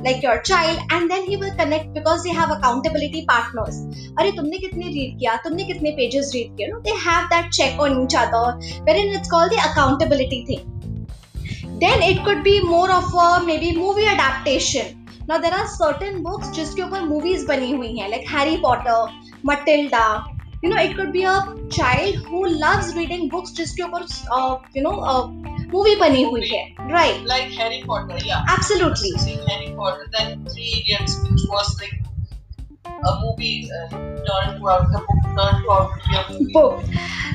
like 0.05 0.23
your 0.23 0.41
child 0.43 0.79
and 0.91 1.11
then 1.11 1.25
he 1.25 1.37
will 1.37 1.55
connect 1.61 1.95
because 1.95 2.23
they 2.23 2.35
have 2.39 2.51
accountability 2.57 3.25
partners 3.31 3.79
अरे 4.19 4.33
तुमने 4.37 4.59
कितने 4.65 4.89
read 4.97 5.19
किया 5.19 5.37
तुमने 5.45 5.65
कितने 5.71 5.91
pages 6.01 6.31
read 6.35 6.57
किए 6.57 6.67
no 6.73 6.81
they 6.89 6.97
have 7.07 7.25
that 7.33 7.51
check 7.61 7.81
on 7.81 8.03
each 8.03 8.17
other 8.25 8.51
wherein 8.89 9.15
it's 9.19 9.33
called 9.35 9.55
the 9.55 9.63
accountability 9.71 10.43
thing 10.51 10.67
then 11.85 12.05
it 12.11 12.21
could 12.27 12.45
be 12.51 12.59
more 12.75 12.91
of 12.99 13.17
a 13.29 13.31
maybe 13.47 13.73
movie 13.79 14.07
adaptation 14.17 14.98
ना 15.30 15.38
there 15.38 15.54
are 15.54 15.66
certain 15.68 16.22
books 16.24 16.52
जिसके 16.52 16.82
ऊपर 16.82 17.02
movies 17.02 17.46
बनी 17.48 17.72
हुई 17.72 17.98
हैं 17.98 18.10
like 18.10 18.28
Harry 18.30 18.56
Potter 18.62 19.18
Matilda 19.46 20.06
you 20.64 20.70
know 20.70 20.82
it 20.82 20.96
could 20.98 21.12
be 21.12 21.24
a 21.24 21.34
child 21.74 22.26
who 22.28 22.44
loves 22.46 22.96
reading 22.98 23.30
books 23.32 23.54
जिसके 23.58 23.84
ऊपर 23.84 24.06
you 24.78 24.84
know 24.84 24.92
movie 25.74 25.96
बनी 25.96 26.24
हुई 26.24 26.48
है. 26.48 26.64
राइट 26.92 27.26
लाइक 27.28 27.52
हैरी 27.60 27.82
पॉटर 27.88 28.26
या 28.28 28.38
absolutely 28.54 29.10
Harry 29.50 29.74
Potter 29.76 30.06
then 30.16 30.44
three 30.46 30.72
idiots 30.80 31.18
which 31.22 31.46
was 31.50 31.76
like 31.80 31.99
a 33.04 33.20
movie 33.22 33.70
uh, 33.72 33.90
turned 33.90 34.60
to 34.60 34.68
a 34.68 34.88
the 34.92 35.00
book 35.08 35.24
turned 35.38 35.64
to 35.64 35.72
a 35.72 35.82
movie. 35.88 36.18
a 36.18 36.34
movie. 36.34 36.54
book. 36.54 36.84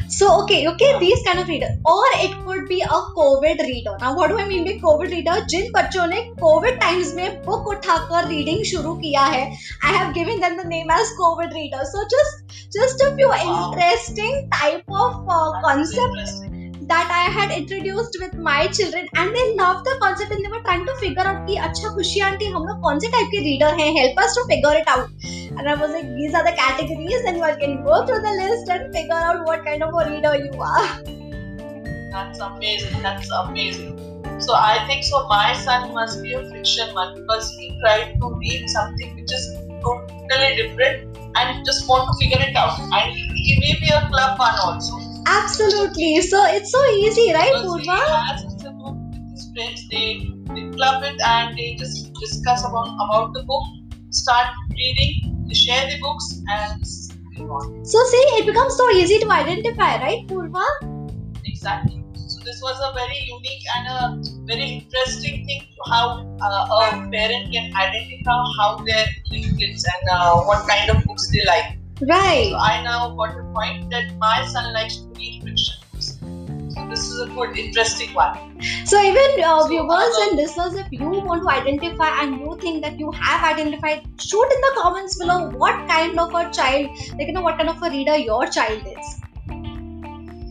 So 0.08 0.26
okay, 0.42 0.68
okay, 0.68 0.98
these 1.00 1.22
kind 1.26 1.38
of 1.38 1.48
reader, 1.48 1.68
or 1.84 2.04
it 2.24 2.32
could 2.46 2.68
be 2.68 2.80
a 2.82 2.98
COVID 3.18 3.58
reader. 3.60 3.96
Now, 4.00 4.14
what 4.16 4.28
do 4.28 4.38
I 4.38 4.46
mean 4.46 4.64
by 4.64 4.74
COVID 4.84 5.10
reader? 5.10 5.36
जिन 5.54 5.70
बच्चों 5.72 6.06
ने 6.06 6.20
COVID 6.42 6.80
times 6.82 7.14
में 7.14 7.42
book 7.44 7.66
उठाकर 7.74 8.28
reading 8.28 8.62
शुरू 8.72 8.94
किया 9.04 9.24
है, 9.34 9.44
I 9.84 9.92
have 9.96 10.14
given 10.18 10.40
them 10.40 10.58
the 10.62 10.68
name 10.74 10.90
as 10.90 11.14
COVID 11.20 11.56
reader. 11.60 11.84
So 11.94 12.04
just 12.16 12.58
just 12.78 13.06
a 13.08 13.14
few 13.16 13.28
Wow. 13.28 13.72
interesting 13.72 14.50
type 14.58 14.98
of 15.04 15.34
uh, 15.38 15.52
That's 15.52 15.94
concept 15.96 16.50
that 16.88 17.10
I 17.16 17.30
had 17.34 17.50
introduced 17.56 18.16
with 18.20 18.34
my 18.46 18.66
children 18.78 19.06
and 19.16 19.34
they 19.34 19.44
loved 19.56 19.86
the 19.86 19.96
concept 20.02 20.32
and 20.32 20.44
they 20.44 20.50
were 20.54 20.62
trying 20.64 20.84
to 20.86 20.94
figure 21.02 21.26
out 21.30 21.46
कि 21.46 21.56
अच्छा 21.68 21.94
खुशी 21.94 22.20
aunty 22.20 22.46
हम 22.56 22.66
लोग 22.68 22.80
कौन 22.82 22.98
से 23.04 23.08
type 23.14 23.28
के 23.34 23.38
reader 23.44 23.78
हैं 23.80 23.86
help 23.98 24.20
us 24.24 24.34
to 24.38 24.44
figure 24.50 24.74
it 24.80 24.90
out 24.94 25.08
and 25.58 25.68
I 25.68 25.74
was 25.74 25.90
like 25.90 26.08
these 26.14 26.34
are 26.34 26.44
the 26.44 26.52
categories 26.52 27.22
and 27.26 27.36
you 27.36 27.42
can 27.60 27.84
go 27.84 28.06
through 28.06 28.20
the 28.20 28.34
list 28.42 28.68
and 28.68 28.92
figure 28.92 29.14
out 29.14 29.46
what 29.46 29.64
kind 29.64 29.82
of 29.82 29.94
a 29.94 30.10
reader 30.10 30.36
you 30.36 30.60
are 30.60 31.24
That's 32.14 32.38
amazing. 32.38 33.02
That's 33.02 33.28
amazing. 33.30 33.94
So 34.38 34.54
I 34.54 34.84
think 34.86 35.02
so. 35.04 35.26
My 35.28 35.52
son 35.52 35.92
must 35.92 36.22
be 36.22 36.32
a 36.34 36.48
fiction 36.48 36.94
one 36.94 37.14
because 37.16 37.50
he 37.58 37.76
tried 37.80 38.14
to 38.20 38.34
read 38.34 38.68
something 38.70 39.16
which 39.16 39.32
is 39.32 39.48
totally 39.82 40.54
different 40.54 41.18
and 41.36 41.66
just 41.66 41.88
want 41.88 42.06
to 42.08 42.14
figure 42.24 42.40
it 42.40 42.54
out. 42.54 42.78
And 42.78 43.12
he 43.12 43.58
may 43.58 43.74
be 43.80 43.88
a 43.88 44.06
club 44.08 44.38
one 44.38 44.54
also. 44.62 44.94
Absolutely. 45.26 46.20
So 46.20 46.44
it's 46.46 46.70
so 46.70 46.84
easy, 46.92 47.32
right, 47.32 47.52
Purva? 47.52 47.98
has 48.28 48.56
the 48.58 48.70
book 48.70 48.96
with 49.10 49.30
his 49.32 49.50
friends. 49.52 49.88
They, 49.90 50.30
they 50.54 50.70
club 50.76 51.02
it 51.02 51.20
and 51.20 51.58
they 51.58 51.74
just 51.74 52.12
discuss 52.14 52.64
about 52.64 52.94
about 53.06 53.34
the 53.34 53.42
book, 53.42 53.64
start 54.10 54.46
reading, 54.70 55.33
share 55.52 55.84
the 55.90 55.98
books 56.00 56.40
and 56.48 56.80
move 57.36 57.50
on. 57.50 57.84
So 57.84 57.98
see, 58.04 58.24
it 58.38 58.46
becomes 58.46 58.76
so 58.76 58.88
easy 58.90 59.18
to 59.18 59.30
identify, 59.30 60.00
right, 60.00 60.26
Purva? 60.26 60.64
Exactly. 61.44 62.04
So 62.14 62.40
this 62.44 62.60
was 62.62 62.76
a 62.80 62.94
very 62.94 63.18
unique 63.26 63.64
and 63.76 63.86
a 63.88 64.46
very 64.46 64.80
interesting 64.80 65.44
thing 65.44 65.60
to 65.60 65.90
how 65.90 66.24
uh, 66.40 66.96
a 66.96 67.10
parent 67.10 67.52
can 67.52 67.74
identify 67.74 68.44
how 68.58 68.76
their 68.78 69.06
kids 69.30 69.84
and 69.84 70.10
uh, 70.10 70.40
what 70.42 70.66
kind 70.66 70.90
of 70.90 71.04
books 71.04 71.30
they 71.30 71.44
like. 71.44 71.78
Right. 72.00 72.48
So 72.50 72.56
I 72.56 72.82
now 72.82 73.14
got 73.14 73.36
the 73.36 73.44
point 73.54 73.90
that 73.90 74.16
my 74.18 74.46
son 74.46 74.72
likes 74.72 74.96
to 74.96 75.08
read. 75.16 75.43
So 76.73 76.87
this 76.89 76.99
is 76.99 77.21
a 77.21 77.27
good, 77.33 77.57
interesting 77.57 78.13
one. 78.13 78.61
So 78.85 79.01
even 79.01 79.43
uh, 79.43 79.61
So, 79.61 79.67
viewers 79.67 80.15
uh, 80.17 80.27
and 80.27 80.37
listeners, 80.37 80.75
if 80.75 80.87
you 80.91 81.09
want 81.09 81.43
to 81.43 81.49
identify 81.49 82.21
and 82.21 82.39
you 82.39 82.57
think 82.61 82.83
that 82.83 82.99
you 82.99 83.11
have 83.11 83.43
identified, 83.43 84.03
shoot 84.19 84.43
in 84.43 84.61
the 84.61 84.71
comments 84.77 85.17
below 85.17 85.49
what 85.51 85.87
kind 85.87 86.19
of 86.19 86.33
a 86.33 86.51
child, 86.51 86.89
like 87.17 87.27
you 87.27 87.33
know, 87.33 87.41
what 87.41 87.57
kind 87.57 87.69
of 87.69 87.81
a 87.81 87.89
reader 87.89 88.17
your 88.17 88.45
child 88.47 88.85
is. 88.85 89.21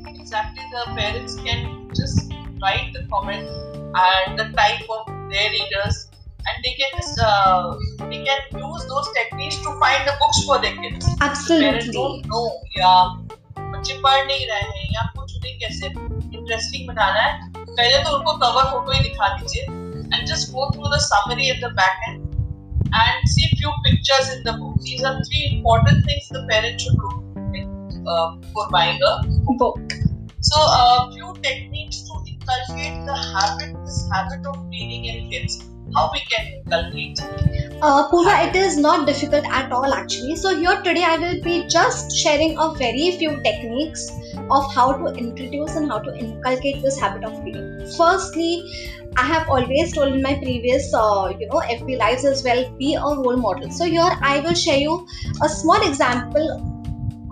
Exactly, 0.07 0.62
the 0.73 0.95
parents 0.95 1.37
can 1.37 1.88
just 1.95 2.33
write 2.62 2.92
the 2.92 3.07
comment 3.12 3.49
and 3.95 4.38
the 4.38 4.45
type 4.57 4.83
of 4.90 5.07
their 5.30 5.50
readers, 5.50 6.11
and 6.47 6.64
they 6.64 6.73
can 6.73 6.90
just 6.97 7.21
uh, 7.21 7.76
they 8.11 8.25
can 8.25 8.40
use 8.52 8.87
those 8.87 9.09
techniques 9.14 9.57
to 9.57 9.71
find 9.78 10.07
the 10.07 10.14
books 10.21 10.45
for 10.45 10.59
their 10.61 10.76
kids. 10.76 11.07
Parents 11.07 11.23
Absolutely. 11.23 11.92
don't 11.92 12.26
know 12.26 12.47
या 12.76 12.92
बच्चे 13.78 13.95
पढ़ 14.02 14.26
नहीं 14.26 14.47
रहे 14.47 14.61
हैं 14.61 14.87
या 14.95 15.02
कुछ 15.16 15.35
उन्हें 15.37 15.59
कैसे 15.59 16.12
इंटरेस्टिंग 16.43 16.88
बनाना 16.88 17.21
है 17.21 17.51
पहले 17.57 18.03
तो 18.03 18.17
उनको 18.17 18.38
कवर 18.45 18.69
फ़ोटो 18.71 18.91
ही 18.91 19.00
दिखा 19.09 19.27
दीजिए 19.38 19.81
go 20.53 20.65
through 20.71 20.89
the 20.93 21.00
summary 21.03 21.45
at 21.51 21.62
the 21.62 21.69
back 21.77 22.01
end 22.07 22.35
and 22.95 23.29
see 23.29 23.47
few 23.57 23.71
pictures 23.85 24.29
in 24.33 24.43
the 24.43 24.53
book. 24.53 24.75
These 24.81 25.03
are 25.03 25.13
three 25.23 25.43
important 25.51 26.05
things 26.05 26.27
the 26.29 26.45
parent 26.50 26.79
should 26.79 26.93
look 26.93 27.55
in, 27.55 28.07
uh, 28.07 28.35
for 28.53 28.67
buying 28.69 29.00
a 29.01 29.13
Book. 29.62 29.79
so, 30.41 30.62
a 30.62 31.12
few 31.13 31.33
techniques 31.41 32.01
to 32.09 32.19
inculcate 32.33 33.05
the 33.05 33.15
habit, 33.15 33.75
this 33.85 34.07
habit 34.13 34.45
of 34.45 34.57
reading 34.67 35.05
in 35.05 35.29
kids. 35.31 35.73
How 35.95 36.09
we 36.12 36.19
can 36.21 36.53
inculcate? 36.53 37.19
Uh, 37.81 38.09
Pooja, 38.09 38.47
it 38.47 38.55
is 38.55 38.77
not 38.77 39.05
difficult 39.05 39.45
at 39.45 39.71
all 39.71 39.93
actually. 39.93 40.35
So 40.35 40.55
here 40.57 40.81
today 40.81 41.03
I 41.03 41.17
will 41.17 41.41
be 41.43 41.67
just 41.67 42.15
sharing 42.15 42.57
a 42.57 42.73
very 42.73 43.12
few 43.17 43.41
techniques 43.43 44.09
of 44.50 44.73
how 44.73 44.93
to 44.93 45.13
introduce 45.13 45.75
and 45.75 45.91
how 45.91 46.00
to 46.00 46.15
inculcate 46.15 46.81
this 46.81 47.00
habit 47.00 47.23
of 47.23 47.43
reading. 47.43 47.85
Firstly, 47.97 48.63
I 49.17 49.25
have 49.27 49.47
always 49.50 49.93
told 49.93 50.13
in 50.13 50.21
my 50.21 50.35
previous, 50.35 50.93
uh, 50.93 51.31
you 51.39 51.47
know, 51.47 51.59
FB 51.59 51.97
lives 52.00 52.25
as 52.25 52.43
well, 52.43 52.67
be 52.77 52.95
a 52.95 53.01
role 53.01 53.38
model. 53.38 53.69
So 53.69 53.85
here 53.85 54.17
I 54.21 54.39
will 54.39 54.55
share 54.55 54.77
you 54.77 55.07
a 55.43 55.50
small 55.50 55.88
example 55.88 56.71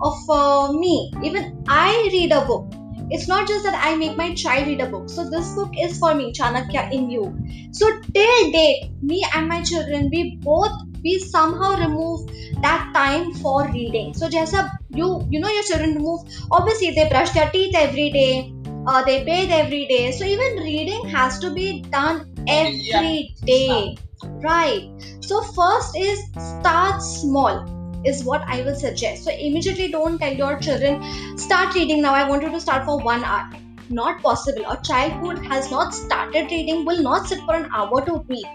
of 0.00 0.30
uh, 0.30 0.72
me. 0.72 1.12
Even 1.24 1.64
I 1.68 2.08
read 2.12 2.32
a 2.32 2.44
book. 2.44 2.81
It's 3.12 3.28
not 3.28 3.46
just 3.48 3.64
that 3.64 3.78
I 3.84 3.96
make 3.96 4.16
my 4.16 4.32
child 4.34 4.66
read 4.66 4.80
a 4.80 4.88
book. 4.88 5.08
So 5.08 5.28
this 5.30 5.52
book 5.54 5.70
is 5.80 5.98
for 5.98 6.14
me, 6.14 6.32
Chanakya 6.32 6.88
in 6.92 7.10
you. 7.10 7.24
So 7.72 7.88
till 8.14 8.50
date, 8.52 8.82
me 9.02 9.24
and 9.34 9.48
my 9.48 9.62
children, 9.62 10.08
we 10.12 10.38
both 10.42 10.72
we 11.04 11.18
somehow 11.18 11.70
remove 11.76 12.20
that 12.62 12.90
time 12.94 13.32
for 13.42 13.68
reading. 13.72 14.12
So 14.14 14.28
जैसा 14.28 14.68
you 15.00 15.08
you 15.30 15.40
know 15.40 15.48
your 15.56 15.64
children 15.70 15.94
remove 15.94 16.20
obviously 16.50 16.90
they 16.98 17.08
brush 17.08 17.30
their 17.32 17.50
teeth 17.50 17.74
every 17.84 18.10
day, 18.18 18.52
uh, 18.86 19.02
they 19.04 19.24
bathe 19.24 19.50
every 19.50 19.86
day. 19.86 20.12
So 20.12 20.24
even 20.24 20.62
reading 20.64 21.02
has 21.14 21.38
to 21.40 21.52
be 21.52 21.86
done 21.92 22.22
every 22.48 23.34
day, 23.46 23.96
right? 24.42 24.82
So 25.20 25.42
first 25.56 25.96
is 25.96 26.18
start 26.38 27.00
small 27.02 27.60
is 28.04 28.24
what 28.24 28.42
I 28.46 28.62
will 28.62 28.74
suggest. 28.74 29.24
So 29.24 29.30
immediately 29.30 29.90
don't 29.90 30.18
tell 30.18 30.32
your 30.32 30.58
children 30.58 31.02
start 31.38 31.74
reading 31.74 32.02
now. 32.02 32.14
I 32.14 32.28
want 32.28 32.42
you 32.42 32.50
to 32.50 32.60
start 32.60 32.84
for 32.84 32.98
one 33.00 33.24
hour 33.24 33.50
not 33.92 34.22
possible. 34.22 34.64
A 34.68 34.80
child 34.82 35.12
who 35.12 35.30
has 35.48 35.70
not 35.70 35.94
started 35.94 36.50
reading 36.50 36.84
will 36.84 37.02
not 37.02 37.28
sit 37.28 37.40
for 37.40 37.54
an 37.54 37.68
hour 37.74 38.04
to 38.06 38.24
read. 38.28 38.46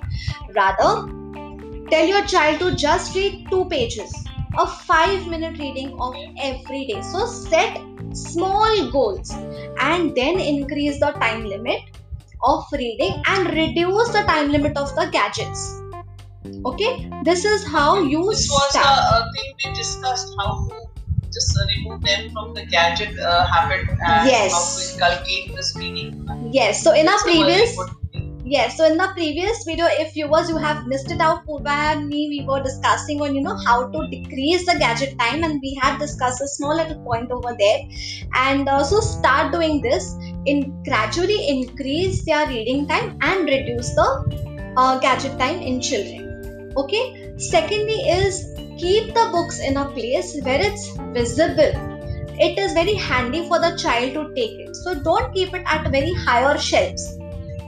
Rather, 0.55 1.07
tell 1.91 2.05
your 2.05 2.25
child 2.25 2.59
to 2.59 2.75
just 2.75 3.15
read 3.15 3.47
two 3.49 3.65
pages, 3.65 4.13
a 4.57 4.67
five 4.67 5.27
minute 5.27 5.57
reading 5.59 5.95
of 5.99 6.15
every 6.41 6.85
day. 6.85 7.01
So, 7.01 7.25
set 7.25 7.79
small 8.13 8.91
goals 8.91 9.31
and 9.79 10.15
then 10.15 10.39
increase 10.39 10.99
the 10.99 11.11
time 11.11 11.45
limit 11.45 11.81
of 12.43 12.65
reading 12.71 13.21
and 13.27 13.47
reduce 13.47 14.09
the 14.09 14.23
time 14.23 14.51
limit 14.51 14.77
of 14.77 14.93
the 14.95 15.09
gadgets. 15.11 15.81
Okay, 16.45 17.09
this 17.23 17.45
is 17.45 17.67
how 17.67 18.01
you 18.01 18.29
This 18.29 18.49
was 18.49 18.75
a, 18.75 18.79
a 18.79 19.31
thing 19.33 19.53
we 19.63 19.73
discussed 19.73 20.33
how 20.39 20.67
to 20.67 20.87
just 21.31 21.57
remove 21.75 22.01
them 22.03 22.31
from 22.31 22.53
the 22.53 22.65
gadget 22.65 23.17
uh, 23.19 23.45
habit 23.47 23.87
and 23.89 24.27
Yes. 24.27 24.51
how 24.53 24.63
to 24.63 24.93
inculcate 24.93 25.55
this 25.55 25.75
reading. 25.77 26.49
Yes, 26.51 26.83
so 26.83 26.93
in 26.93 27.07
our 27.07 27.15
It's 27.15 27.23
a 27.23 27.25
very 27.25 27.43
previous. 27.43 27.77
Yes, 28.49 28.77
so 28.77 28.85
in 28.85 28.97
the 28.97 29.09
previous 29.13 29.65
video, 29.65 29.87
if 29.89 30.13
viewers 30.13 30.49
you 30.49 30.55
have 30.57 30.87
missed 30.87 31.11
it 31.11 31.19
out, 31.19 31.45
Purva 31.45 31.95
and 31.95 32.07
me, 32.07 32.29
we 32.29 32.45
were 32.47 32.63
discussing 32.63 33.21
on 33.21 33.35
you 33.35 33.41
know 33.41 33.57
how 33.65 33.89
to 33.89 34.07
decrease 34.09 34.65
the 34.65 34.77
gadget 34.79 35.19
time, 35.19 35.43
and 35.43 35.59
we 35.61 35.77
had 35.81 35.99
discussed 35.99 36.41
a 36.41 36.47
small 36.47 36.77
little 36.77 37.03
point 37.03 37.29
over 37.29 37.53
there. 37.59 37.79
And 38.35 38.69
also 38.69 39.01
start 39.01 39.51
doing 39.51 39.81
this 39.81 40.15
in 40.45 40.81
gradually 40.83 41.49
increase 41.49 42.23
their 42.23 42.47
reading 42.47 42.87
time 42.87 43.17
and 43.21 43.43
reduce 43.49 43.93
the 43.95 44.73
uh, 44.77 44.97
gadget 44.99 45.37
time 45.37 45.59
in 45.59 45.81
children. 45.81 46.26
Okay. 46.77 47.33
Secondly, 47.37 47.99
is 48.17 48.53
keep 48.77 49.13
the 49.13 49.29
books 49.31 49.59
in 49.59 49.77
a 49.77 49.89
place 49.91 50.39
where 50.43 50.61
it's 50.61 50.89
visible. 51.19 51.71
It 52.39 52.57
is 52.59 52.73
very 52.73 52.93
handy 52.93 53.47
for 53.47 53.59
the 53.59 53.75
child 53.77 54.13
to 54.13 54.33
take 54.35 54.59
it. 54.59 54.75
So 54.75 54.95
don't 55.01 55.33
keep 55.33 55.53
it 55.53 55.63
at 55.65 55.89
very 55.91 56.13
higher 56.13 56.57
shelves 56.57 57.17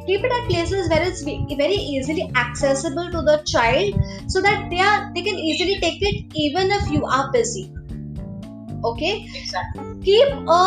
keep 0.09 0.23
it 0.27 0.31
at 0.35 0.47
places 0.49 0.89
where 0.89 1.03
it's 1.07 1.21
very 1.23 1.79
easily 1.95 2.29
accessible 2.35 3.11
to 3.15 3.21
the 3.29 3.37
child 3.45 3.93
so 4.27 4.41
that 4.41 4.69
they 4.69 4.79
are 4.79 5.11
they 5.13 5.21
can 5.27 5.35
easily 5.49 5.75
take 5.83 6.01
it 6.11 6.39
even 6.45 6.71
if 6.77 6.89
you 6.95 7.05
are 7.17 7.31
busy 7.31 7.65
okay 8.91 9.13
Exactly. 9.41 9.83
keep 10.03 10.49
a 10.57 10.63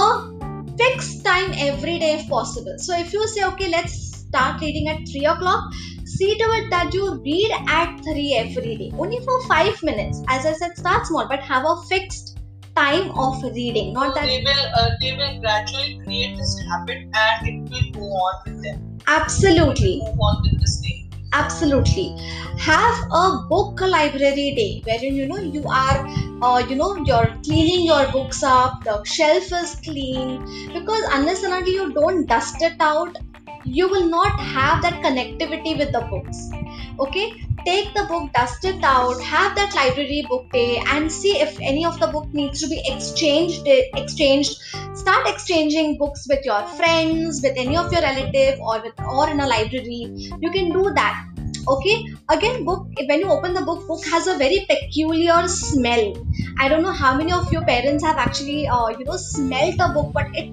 fixed 0.82 1.24
time 1.24 1.52
every 1.68 1.98
day 2.04 2.12
if 2.18 2.28
possible 2.28 2.78
so 2.78 2.98
if 2.98 3.12
you 3.12 3.26
say 3.34 3.44
okay 3.44 3.68
let's 3.68 3.98
start 4.18 4.60
reading 4.60 4.88
at 4.88 5.12
3 5.12 5.26
o'clock 5.34 5.82
see 6.18 6.36
to 6.42 6.44
it 6.58 6.70
that 6.70 6.92
you 6.94 7.20
read 7.24 7.50
at 7.68 7.90
3 8.04 8.34
every 8.38 8.76
day. 8.76 8.90
Only 8.98 9.18
for 9.24 9.36
5 9.48 9.82
minutes. 9.82 10.22
As 10.28 10.46
i 10.46 10.52
said 10.52 10.76
start 10.76 11.06
small 11.06 11.26
but 11.28 11.40
have 11.52 11.64
a 11.64 11.76
fixed 11.88 12.38
time 12.76 13.10
of 13.26 13.42
reading. 13.42 13.92
Not 13.92 14.14
So 14.14 14.20
that 14.20 14.26
they 14.26 14.42
will 14.44 14.64
uh, 14.80 14.90
they 15.00 15.12
will 15.16 15.40
gradually 15.40 15.98
create 16.04 16.36
this 16.36 16.54
habit 16.70 16.98
and 17.26 17.46
it 17.52 17.58
will 17.70 17.90
go 18.00 18.06
on 18.26 18.34
with 18.46 18.62
them. 18.62 18.78
absolutely. 19.06 19.98
Move 20.00 20.18
on 20.20 20.42
with 20.42 20.60
this 20.60 20.80
thing. 20.82 20.98
absolutely. 21.32 22.16
Have 22.58 22.94
a 23.12 23.38
book 23.48 23.80
library 23.80 24.52
day 24.56 24.82
wherein 24.86 25.14
you 25.16 25.26
know 25.26 25.38
you 25.38 25.64
are 25.68 26.06
uh, 26.42 26.62
you 26.68 26.76
know 26.76 26.96
you're 27.04 27.30
cleaning 27.44 27.84
your 27.86 28.10
books 28.12 28.42
up. 28.42 28.72
The 28.84 29.02
shelf 29.04 29.44
is 29.52 29.76
clean. 29.84 30.40
Because 30.72 31.04
unless 31.12 31.42
and 31.42 31.54
until 31.54 31.74
you 31.74 31.92
don't 31.92 32.26
dust 32.28 32.62
it 32.62 32.74
out 32.80 33.16
you 33.64 33.88
will 33.88 34.08
not 34.08 34.38
have 34.40 34.82
that 34.82 34.94
connectivity 35.02 35.78
with 35.78 35.92
the 35.92 36.00
books. 36.10 36.50
Okay? 36.98 37.32
Take 37.64 37.94
the 37.94 38.04
book 38.08 38.32
dust 38.32 38.64
it 38.64 38.82
out 38.82 39.22
have 39.22 39.54
that 39.54 39.74
library 39.74 40.26
book 40.28 40.50
day 40.52 40.82
and 40.86 41.10
see 41.10 41.38
if 41.38 41.56
any 41.60 41.84
of 41.84 41.98
the 42.00 42.08
book 42.08 42.26
needs 42.34 42.60
to 42.60 42.68
be 42.68 42.82
exchanged 42.86 43.62
exchanged. 43.66 44.60
Start 44.94 45.28
exchanging 45.28 45.96
books 45.96 46.26
with 46.28 46.44
your 46.44 46.66
friends 46.66 47.40
with 47.42 47.56
any 47.56 47.76
of 47.76 47.92
your 47.92 48.02
relative 48.02 48.58
or 48.60 48.82
with 48.82 48.98
or 49.00 49.30
in 49.30 49.40
a 49.40 49.46
library. 49.46 50.30
You 50.40 50.50
can 50.50 50.72
do 50.72 50.92
that 50.94 51.31
okay? 51.68 51.96
Again 52.30 52.64
book 52.64 52.86
when 53.08 53.20
you 53.20 53.30
open 53.30 53.54
the 53.54 53.62
book 53.62 53.86
book 53.86 54.04
has 54.10 54.26
a 54.26 54.36
very 54.38 54.64
peculiar 54.68 55.46
smell. 55.48 56.12
I 56.58 56.68
don't 56.68 56.82
know 56.82 56.92
how 56.92 57.16
many 57.16 57.32
of 57.32 57.50
your 57.52 57.64
parents 57.64 58.04
have 58.04 58.16
actually 58.18 58.66
uh, 58.68 58.88
you 58.98 59.04
know 59.04 59.16
smelt 59.16 59.76
a 59.80 59.92
book 59.92 60.12
but 60.14 60.26
it 60.34 60.50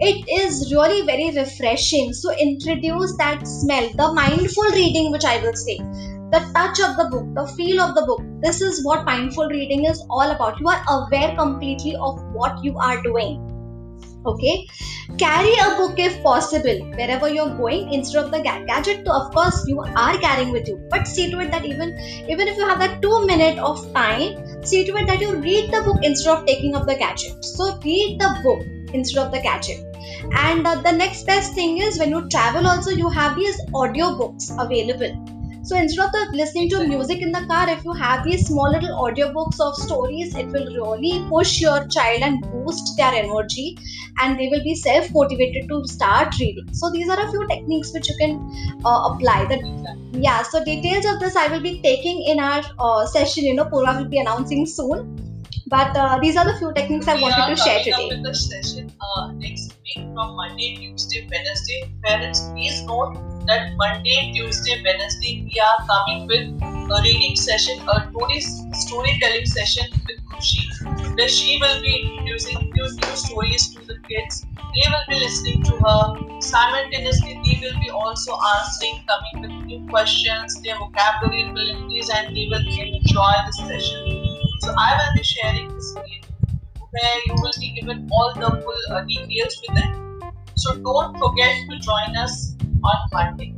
it 0.00 0.24
is 0.40 0.72
really 0.74 1.06
very 1.06 1.30
refreshing. 1.36 2.12
So 2.12 2.34
introduce 2.36 3.16
that 3.18 3.46
smell. 3.46 3.88
The 3.96 4.12
mindful 4.14 4.70
reading 4.74 5.12
which 5.12 5.24
i 5.24 5.38
will 5.38 5.54
say. 5.54 5.78
The 6.32 6.40
touch 6.54 6.80
of 6.80 6.96
the 6.96 7.08
book 7.10 7.26
the 7.34 7.46
feel 7.56 7.80
of 7.80 7.94
the 7.94 8.04
book. 8.06 8.22
This 8.42 8.60
is 8.60 8.84
what 8.84 9.04
mindful 9.06 9.48
reading 9.48 9.86
is 9.86 10.02
all 10.10 10.30
about. 10.30 10.60
You 10.60 10.68
are 10.68 10.82
aware 10.88 11.34
completely 11.36 11.96
of 11.96 12.18
what 12.32 12.62
you 12.62 12.76
are 12.78 13.02
doing 13.02 13.47
okay? 14.26 14.66
Carry 15.18 15.52
a 15.54 15.76
book 15.76 15.98
if 15.98 16.22
possible 16.22 16.78
wherever 16.96 17.28
you're 17.28 17.54
going 17.56 17.92
instead 17.92 18.24
of 18.24 18.30
the 18.30 18.40
ga- 18.40 18.64
gadget 18.66 19.04
to 19.04 19.12
of 19.12 19.32
course 19.32 19.64
you 19.66 19.80
are 19.80 20.18
carrying 20.18 20.52
with 20.52 20.68
you. 20.68 20.76
But 20.90 21.06
see 21.06 21.30
to 21.30 21.40
it 21.40 21.50
that 21.50 21.64
even 21.64 21.96
even 22.28 22.48
if 22.48 22.56
you 22.56 22.66
have 22.68 22.78
that 22.80 23.00
two 23.02 23.26
minute 23.26 23.58
of 23.58 23.92
time 23.94 24.64
see 24.64 24.84
to 24.86 24.96
it 24.96 25.06
that 25.06 25.20
you 25.20 25.34
read 25.36 25.72
the 25.72 25.82
book 25.82 25.98
instead 26.02 26.36
of 26.36 26.46
taking 26.46 26.74
up 26.74 26.86
the 26.86 26.94
gadget. 26.94 27.44
So 27.44 27.78
read 27.84 28.20
the 28.20 28.38
book 28.42 28.66
instead 28.94 29.24
of 29.26 29.32
the 29.32 29.40
gadget. 29.40 29.84
And 30.32 30.66
uh, 30.66 30.76
the 30.76 30.92
next 30.92 31.24
best 31.26 31.54
thing 31.54 31.78
is 31.78 31.98
when 31.98 32.10
you 32.10 32.28
travel 32.28 32.66
also 32.66 32.90
you 32.90 33.08
have 33.08 33.36
these 33.36 33.60
audio 33.74 34.16
books 34.16 34.50
available 34.58 35.37
so 35.68 35.76
instead 35.76 36.06
of 36.06 36.12
the 36.12 36.30
listening 36.32 36.70
to 36.70 36.86
music 36.88 37.20
in 37.20 37.30
the 37.30 37.44
car, 37.46 37.68
if 37.68 37.84
you 37.84 37.92
have 37.92 38.24
these 38.24 38.46
small 38.46 38.70
little 38.70 38.96
audiobooks 39.04 39.60
of 39.60 39.74
stories, 39.76 40.34
it 40.34 40.46
will 40.46 40.64
really 40.76 41.26
push 41.28 41.60
your 41.60 41.86
child 41.88 42.22
and 42.22 42.40
boost 42.50 42.96
their 42.96 43.12
energy 43.12 43.76
and 44.18 44.38
they 44.38 44.48
will 44.48 44.64
be 44.64 44.74
self 44.74 45.10
motivated 45.12 45.68
to 45.68 45.86
start 45.86 46.38
reading. 46.40 46.72
So 46.72 46.90
these 46.90 47.10
are 47.10 47.20
a 47.20 47.30
few 47.30 47.46
techniques 47.48 47.92
which 47.92 48.08
you 48.08 48.16
can 48.18 48.80
uh, 48.82 49.10
apply. 49.12 49.44
That 49.50 49.60
yeah. 50.12 50.42
So 50.42 50.64
details 50.64 51.04
of 51.04 51.20
this 51.20 51.36
I 51.36 51.48
will 51.48 51.60
be 51.60 51.82
taking 51.82 52.22
in 52.22 52.40
our 52.40 52.62
uh, 52.78 53.04
session. 53.04 53.44
You 53.44 53.54
know, 53.54 53.66
Purva 53.66 53.98
will 53.98 54.08
be 54.08 54.20
announcing 54.20 54.64
soon. 54.64 55.27
But 55.68 55.94
uh, 55.94 56.18
these 56.20 56.36
are 56.36 56.46
the 56.50 56.56
few 56.58 56.72
techniques 56.72 57.06
I 57.08 57.20
wanted 57.20 57.54
to 57.54 57.56
share 57.56 57.80
coming 57.80 57.92
up 57.92 58.00
today. 58.00 58.08
with 58.08 58.24
the 58.24 58.34
session 58.34 58.90
uh, 59.00 59.32
next 59.32 59.76
week 59.84 60.06
from 60.14 60.34
Monday, 60.36 60.76
Tuesday, 60.76 61.28
Wednesday. 61.30 61.92
Parents, 62.04 62.40
please 62.52 62.82
note 62.84 63.20
that 63.46 63.76
Monday, 63.76 64.32
Tuesday, 64.34 64.80
Wednesday 64.82 65.44
we 65.44 65.60
are 65.60 65.86
coming 65.86 66.26
with 66.26 66.48
a 66.90 67.02
reading 67.02 67.36
session, 67.36 67.86
a 67.86 68.08
story 68.08 68.40
storytelling 68.40 69.44
session 69.44 69.84
with 70.08 70.18
Kushi, 70.32 70.64
where 71.18 71.28
she 71.28 71.58
will 71.60 71.82
be 71.82 72.00
introducing 72.00 72.72
new, 72.72 72.88
new 72.88 73.16
stories 73.16 73.68
to 73.74 73.84
the 73.84 73.96
kids. 74.08 74.46
They 74.56 74.88
will 74.88 75.04
be 75.08 75.16
listening 75.16 75.62
to 75.64 75.76
her. 75.84 76.40
Simultaneously, 76.40 77.40
they 77.44 77.60
will 77.60 77.78
be 77.80 77.90
also 77.90 78.38
answering, 78.56 79.04
coming 79.04 79.42
with 79.42 79.66
new 79.66 79.86
questions. 79.90 80.62
Their 80.62 80.78
vocabulary 80.78 81.52
will 81.52 81.70
increase 81.76 82.08
and 82.08 82.34
they 82.34 82.48
will 82.48 82.64
enjoy 82.64 83.32
the 83.44 83.52
session. 83.52 84.07
So 84.60 84.74
I 84.76 84.96
will 84.98 85.14
be 85.14 85.22
sharing 85.22 85.68
this 85.74 85.90
screen 85.90 86.22
where 86.90 87.16
you 87.26 87.34
will 87.34 87.52
be 87.60 87.72
given 87.80 88.08
all 88.10 88.32
the 88.34 88.50
full 88.62 88.96
uh, 88.96 89.04
details 89.04 89.60
with 89.68 89.78
it. 89.78 90.32
So 90.56 90.76
don't 90.78 91.16
forget 91.18 91.54
to 91.70 91.78
join 91.78 92.16
us 92.16 92.54
on 92.82 93.08
Monday. 93.12 93.54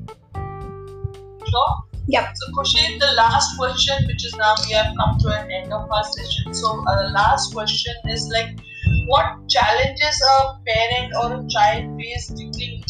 Sure? 1.48 1.84
Yep. 2.08 2.32
So 2.34 2.52
Kushi, 2.52 2.98
the 2.98 3.12
last 3.16 3.56
question, 3.56 4.06
which 4.06 4.24
is 4.24 4.34
now 4.36 4.54
we 4.66 4.74
have 4.74 4.94
come 4.98 5.16
to 5.20 5.28
an 5.28 5.50
end 5.50 5.72
of 5.72 5.90
our 5.90 6.04
session. 6.04 6.52
So 6.52 6.84
uh, 6.86 7.02
the 7.02 7.08
last 7.10 7.54
question 7.54 7.94
is 8.08 8.28
like, 8.32 8.58
what 9.06 9.48
challenges 9.48 10.22
a 10.28 10.58
parent 10.66 11.12
or 11.22 11.40
a 11.40 11.48
child 11.48 11.96
face 11.98 12.26
during 12.28 12.52
healing? 12.54 12.84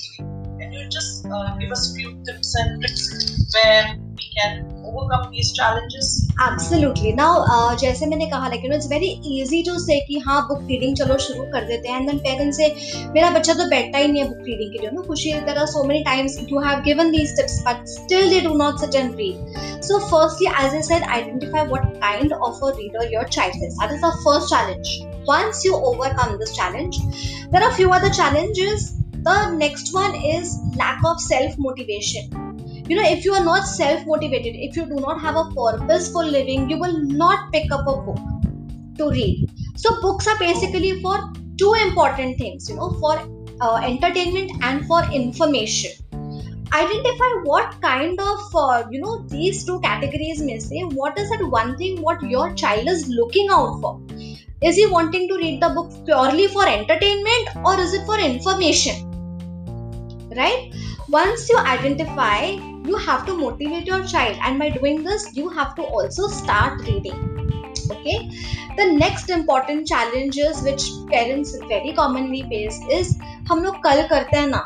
Can 0.58 0.72
you 0.72 0.88
just 0.88 1.26
uh, 1.26 1.56
give 1.58 1.70
us 1.70 1.94
few 1.94 2.16
tips 2.24 2.54
and 2.56 2.80
tricks 2.80 3.46
where 3.54 3.96
we 4.16 4.32
can 4.40 4.79
overcome 5.10 5.30
these 5.32 5.52
challenges? 5.52 6.08
Absolutely 6.40 7.12
now 7.12 7.74
जैसे 7.80 8.06
मैंने 8.06 8.26
कहा 8.26 8.48
like 8.48 8.64
you 8.64 8.70
know 8.70 8.76
it's 8.76 8.88
very 8.90 9.08
easy 9.40 9.62
to 9.62 9.78
say 9.78 9.98
कि 10.06 10.18
हाँ 10.26 10.40
book 10.48 10.60
reading 10.70 10.96
चलो 10.96 11.16
शुरू 11.24 11.42
कर 11.52 11.66
देते 11.66 11.88
हैं 11.88 12.00
एंड 12.00 12.10
देन 12.10 12.18
पेरेंट्स 12.18 12.56
से 12.56 12.68
मेरा 13.14 13.30
बच्चा 13.30 13.54
तो 13.54 13.68
बैठता 13.70 13.98
ही 13.98 14.08
नहीं 14.08 14.22
है 14.22 14.28
बुक 14.28 14.46
रीडिंग 14.46 14.72
के 14.72 14.78
लिए. 14.78 14.90
ना, 14.90 15.02
Khushi 15.08 15.32
there 15.32 15.58
are 15.58 15.66
so 15.66 15.84
many 15.84 16.04
times 16.04 16.38
you 16.52 16.60
have 16.60 16.80
given 16.88 17.10
these 17.10 17.36
tips 17.36 17.60
but 17.66 17.86
still 17.94 18.30
they 18.30 18.40
do 18.48 18.54
not 18.62 18.80
sit 18.80 18.94
and 18.94 19.14
read 19.16 19.82
so 19.88 19.98
firstly 20.08 20.48
as 20.64 20.74
I 20.74 20.82
said 20.90 21.04
identify 21.18 21.66
what 21.66 21.94
kind 22.06 22.32
of 22.32 22.64
a 22.64 22.74
reader 22.80 23.12
your 23.14 23.28
child 23.38 23.64
is 23.64 23.78
that 23.82 23.92
is 23.92 24.06
the 24.06 24.12
first 24.26 24.54
challenge 24.54 24.98
once 25.28 25.58
you 25.64 25.78
overcome 25.88 26.30
this 26.38 26.54
challenge, 26.54 26.98
there 27.50 27.62
are 27.62 27.70
few 27.74 27.90
other 27.98 28.10
challenges. 28.10 28.86
The 29.22 29.38
next 29.54 29.92
one 29.94 30.14
is 30.26 30.58
lack 30.76 31.04
of 31.04 31.20
self 31.20 31.58
motivation 31.58 32.49
you 32.90 32.96
know 32.96 33.08
if 33.08 33.24
you 33.24 33.32
are 33.38 33.44
not 33.44 33.66
self 33.72 34.04
motivated 34.04 34.56
if 34.66 34.76
you 34.76 34.84
do 34.84 34.96
not 35.02 35.20
have 35.24 35.36
a 35.36 35.44
purpose 35.56 36.10
for 36.12 36.24
living 36.24 36.68
you 36.68 36.78
will 36.78 37.00
not 37.24 37.52
pick 37.52 37.70
up 37.70 37.86
a 37.86 37.96
book 38.06 38.16
to 38.98 39.10
read. 39.10 39.50
So 39.76 40.00
books 40.00 40.26
are 40.26 40.38
basically 40.38 41.00
for 41.00 41.18
two 41.56 41.72
important 41.82 42.38
things 42.38 42.68
you 42.68 42.76
know 42.76 42.90
for 43.02 43.12
uh, 43.60 43.76
entertainment 43.76 44.50
and 44.62 44.86
for 44.86 45.04
information. 45.12 45.92
Identify 46.72 47.30
what 47.44 47.80
kind 47.82 48.18
of 48.20 48.56
uh, 48.56 48.82
you 48.90 49.00
know 49.00 49.24
these 49.28 49.64
two 49.64 49.80
categories 49.80 50.42
may 50.42 50.58
say 50.58 50.82
what 51.02 51.18
is 51.18 51.30
that 51.30 51.44
one 51.44 51.76
thing 51.76 52.00
what 52.02 52.22
your 52.22 52.52
child 52.54 52.88
is 52.88 53.06
looking 53.08 53.48
out 53.50 53.80
for? 53.80 54.00
Is 54.62 54.76
he 54.76 54.86
wanting 54.86 55.28
to 55.28 55.36
read 55.36 55.62
the 55.62 55.68
book 55.68 55.92
purely 56.06 56.48
for 56.48 56.66
entertainment 56.66 57.54
or 57.64 57.78
is 57.78 57.94
it 57.94 58.04
for 58.04 58.18
information? 58.18 59.06
Right? 60.36 60.74
Once 61.08 61.48
you 61.48 61.58
identify 61.58 62.56
you 62.89 62.97
have 63.05 63.25
to 63.25 63.37
motivate 63.37 63.87
your 63.87 64.03
child 64.03 64.37
and 64.41 64.59
by 64.59 64.69
doing 64.69 65.03
this 65.03 65.25
you 65.35 65.49
have 65.49 65.75
to 65.75 65.83
also 65.83 66.27
start 66.27 66.79
reading 66.87 67.17
okay 67.91 68.17
the 68.77 68.85
next 68.91 69.29
important 69.29 69.87
challenges 69.87 70.61
which 70.63 70.85
parents 71.11 71.57
very 71.73 71.93
commonly 71.93 72.43
face 72.53 72.79
is 72.99 73.15
हम 73.49 73.63
लोग 73.63 73.83
कल 73.83 74.07
करते 74.07 74.37
हैं 74.37 74.47
ना 74.47 74.63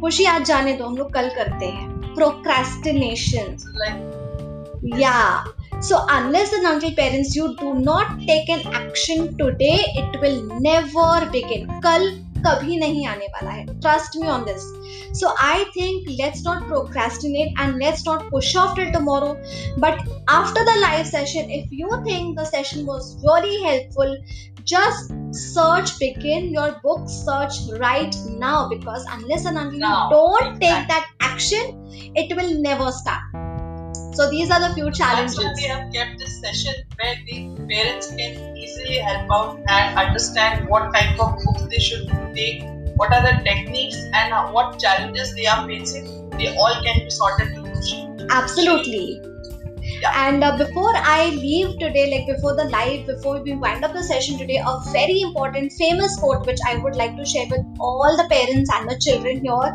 खुशी 0.00 0.24
आज 0.32 0.42
जाने 0.46 0.72
दो 0.76 0.84
हम 0.84 0.96
लोग 0.96 1.12
कल 1.12 1.28
करते 1.36 1.66
हैं 1.66 2.14
procrastination 2.18 3.56
So 3.58 3.70
like 3.82 4.98
yeah 5.02 5.44
so 5.80 6.04
unless 6.10 6.52
and 6.52 6.66
until 6.66 6.94
parents 6.94 7.34
you 7.36 7.56
do 7.56 7.74
not 7.74 8.18
take 8.30 8.48
an 8.48 8.66
action 8.80 9.36
today 9.38 9.78
it 10.02 10.20
will 10.20 10.40
never 10.68 11.10
begin 11.36 11.66
कल 11.86 12.08
कभी 12.45 12.77
नहीं 12.77 13.05
आने 13.07 13.25
वाला 13.25 13.51
है। 13.51 13.65
Trust 13.79 14.17
me 14.17 14.27
on 14.27 14.43
this 14.45 14.63
so 15.19 15.33
I 15.45 15.63
think 15.77 16.07
let's 16.09 16.43
not 16.45 16.67
procrastinate 16.67 17.59
and 17.59 17.75
let's 17.83 18.07
not 18.07 18.29
push 18.31 18.55
off 18.57 18.75
till 18.75 18.91
tomorrow 18.93 19.33
but 19.79 20.01
after 20.29 20.63
the 20.63 20.77
live 20.77 21.03
session 21.05 21.51
if 21.59 21.73
you 21.73 21.97
think 22.07 22.39
the 22.39 22.45
session 22.45 22.85
was 22.85 23.15
very 23.27 23.63
helpful 23.63 24.17
just 24.67 25.13
search 25.35 25.95
begin 25.99 26.53
your 26.55 26.69
book 26.83 27.07
search 27.09 27.79
right 27.81 28.15
now 28.39 28.67
because 28.69 29.07
unless 29.07 29.45
and 29.47 29.57
don't 30.11 30.59
take 30.59 30.87
that 30.91 31.31
action 31.31 32.13
it 32.17 32.37
will 32.37 32.57
never 32.61 32.91
start 32.91 33.52
so 34.15 34.29
these 34.29 34.51
are 34.51 34.59
the 34.59 34.73
few 34.73 34.91
challenges. 34.91 35.35
That's 35.35 35.45
why 35.45 35.53
we 35.55 35.63
have 35.63 35.93
kept 35.93 36.19
this 36.19 36.39
session 36.39 36.73
where 37.01 37.15
the 37.25 37.49
parents 37.69 38.07
can 38.07 38.55
easily 38.55 38.97
help 38.97 39.31
out 39.31 39.59
and 39.67 39.97
understand 39.97 40.67
what 40.69 40.93
type 40.93 41.19
of 41.19 41.35
books 41.43 41.63
they 41.69 41.79
should 41.79 42.07
take, 42.35 42.63
what 42.95 43.11
are 43.13 43.21
the 43.21 43.43
techniques, 43.43 43.97
and 44.13 44.53
what 44.53 44.79
challenges 44.79 45.33
they 45.35 45.45
are 45.47 45.67
facing. 45.67 46.29
They 46.31 46.55
all 46.55 46.81
can 46.83 46.99
be 46.99 47.09
sorted 47.09 47.49
Kushi. 47.49 48.27
absolutely 48.29 49.21
Yeah. 50.02 50.28
and 50.28 50.44
uh, 50.44 50.56
before 50.56 50.92
i 50.96 51.30
leave 51.30 51.78
today 51.78 52.04
like 52.10 52.26
before 52.26 52.54
the 52.56 52.64
live 52.64 53.06
before 53.06 53.40
we 53.42 53.54
wind 53.54 53.84
up 53.84 53.92
the 53.92 54.02
session 54.02 54.38
today 54.38 54.62
a 54.64 54.74
very 54.92 55.20
important 55.22 55.72
famous 55.72 56.16
quote 56.18 56.46
which 56.46 56.58
i 56.66 56.76
would 56.76 56.96
like 56.96 57.16
to 57.16 57.24
share 57.24 57.46
with 57.50 57.64
all 57.80 58.16
the 58.16 58.28
parents 58.28 58.70
and 58.74 58.90
the 58.90 58.98
children 58.98 59.44
here 59.44 59.74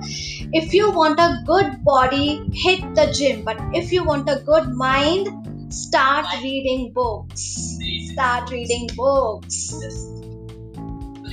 if 0.61 0.73
you 0.73 0.91
want 0.91 1.19
a 1.19 1.29
good 1.45 1.83
body 1.83 2.41
hit 2.53 2.81
the 2.95 3.07
gym 3.11 3.43
but 3.43 3.57
if 3.73 3.91
you 3.91 4.03
want 4.03 4.29
a 4.29 4.41
good 4.45 4.69
mind 4.73 5.29
start 5.73 6.25
Mind. 6.25 6.43
reading 6.43 6.91
books 6.93 7.77
start 8.11 8.51
reading 8.51 8.87
books 8.95 9.73
This 9.79 10.13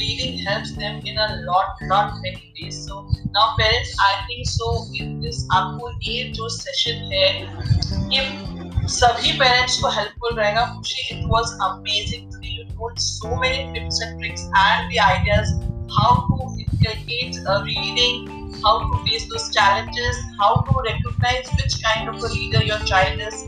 reading 0.00 0.38
helps 0.38 0.72
them 0.72 1.00
in 1.04 1.18
a 1.18 1.42
lot, 1.46 1.76
lot 1.82 2.14
many 2.22 2.52
ways. 2.60 2.86
So 2.86 3.08
now 3.34 3.54
parents, 3.58 3.94
I 4.00 4.24
think 4.26 4.46
so 4.46 4.86
in 4.94 5.20
this 5.20 5.44
आपको 5.56 5.90
ये 6.08 6.24
जो 6.38 6.48
session 6.56 7.12
है 7.12 7.26
ये 8.14 8.53
सभी 8.93 9.31
parents 9.39 9.79
को 9.81 9.89
helpful 9.91 10.35
रहेगा 10.39 10.65
Khushi 10.75 11.15
it 11.15 11.23
was 11.27 11.57
amazing 11.69 12.43
you 12.45 12.89
so 13.01 13.39
many 13.41 13.73
tips 13.73 14.01
and 14.01 14.19
tricks 14.19 14.41
and 14.41 14.91
the 14.91 14.99
ideas 15.03 15.53
how 15.99 16.15
to 16.27 16.45
uh, 16.87 17.63
reading 17.63 18.51
how 18.63 18.71
to 18.79 18.97
face 19.05 19.27
those 19.29 19.45
challenges 19.53 20.17
how 20.39 20.49
to 20.67 20.75
recognize 20.87 21.49
which 21.59 21.75
kind 21.83 22.09
of 22.09 22.23
a 22.27 22.27
reader 22.33 22.61
your 22.63 22.77
child 22.91 23.19
is 23.19 23.41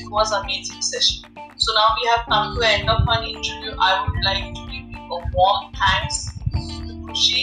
it 0.00 0.10
was 0.10 0.32
amazing 0.32 0.82
session 0.82 1.40
so 1.56 1.72
now 1.74 1.86
we 2.00 2.08
have 2.10 2.24
come 2.28 2.54
to 2.54 2.60
the 2.60 2.68
end 2.68 2.90
of 2.90 3.08
our 3.14 3.22
interview 3.24 3.76
i 3.88 3.92
would 4.02 4.20
like 4.24 4.44
to 4.58 4.66
give 4.72 4.90
you 4.96 5.06
a 5.18 5.22
warm 5.38 5.72
thanks 5.80 6.20
to 6.52 7.00
Kushi 7.06 7.42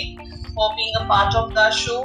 for 0.54 0.70
being 0.76 1.02
a 1.02 1.06
part 1.06 1.36
of 1.36 1.54
the 1.54 1.70
show 1.72 2.02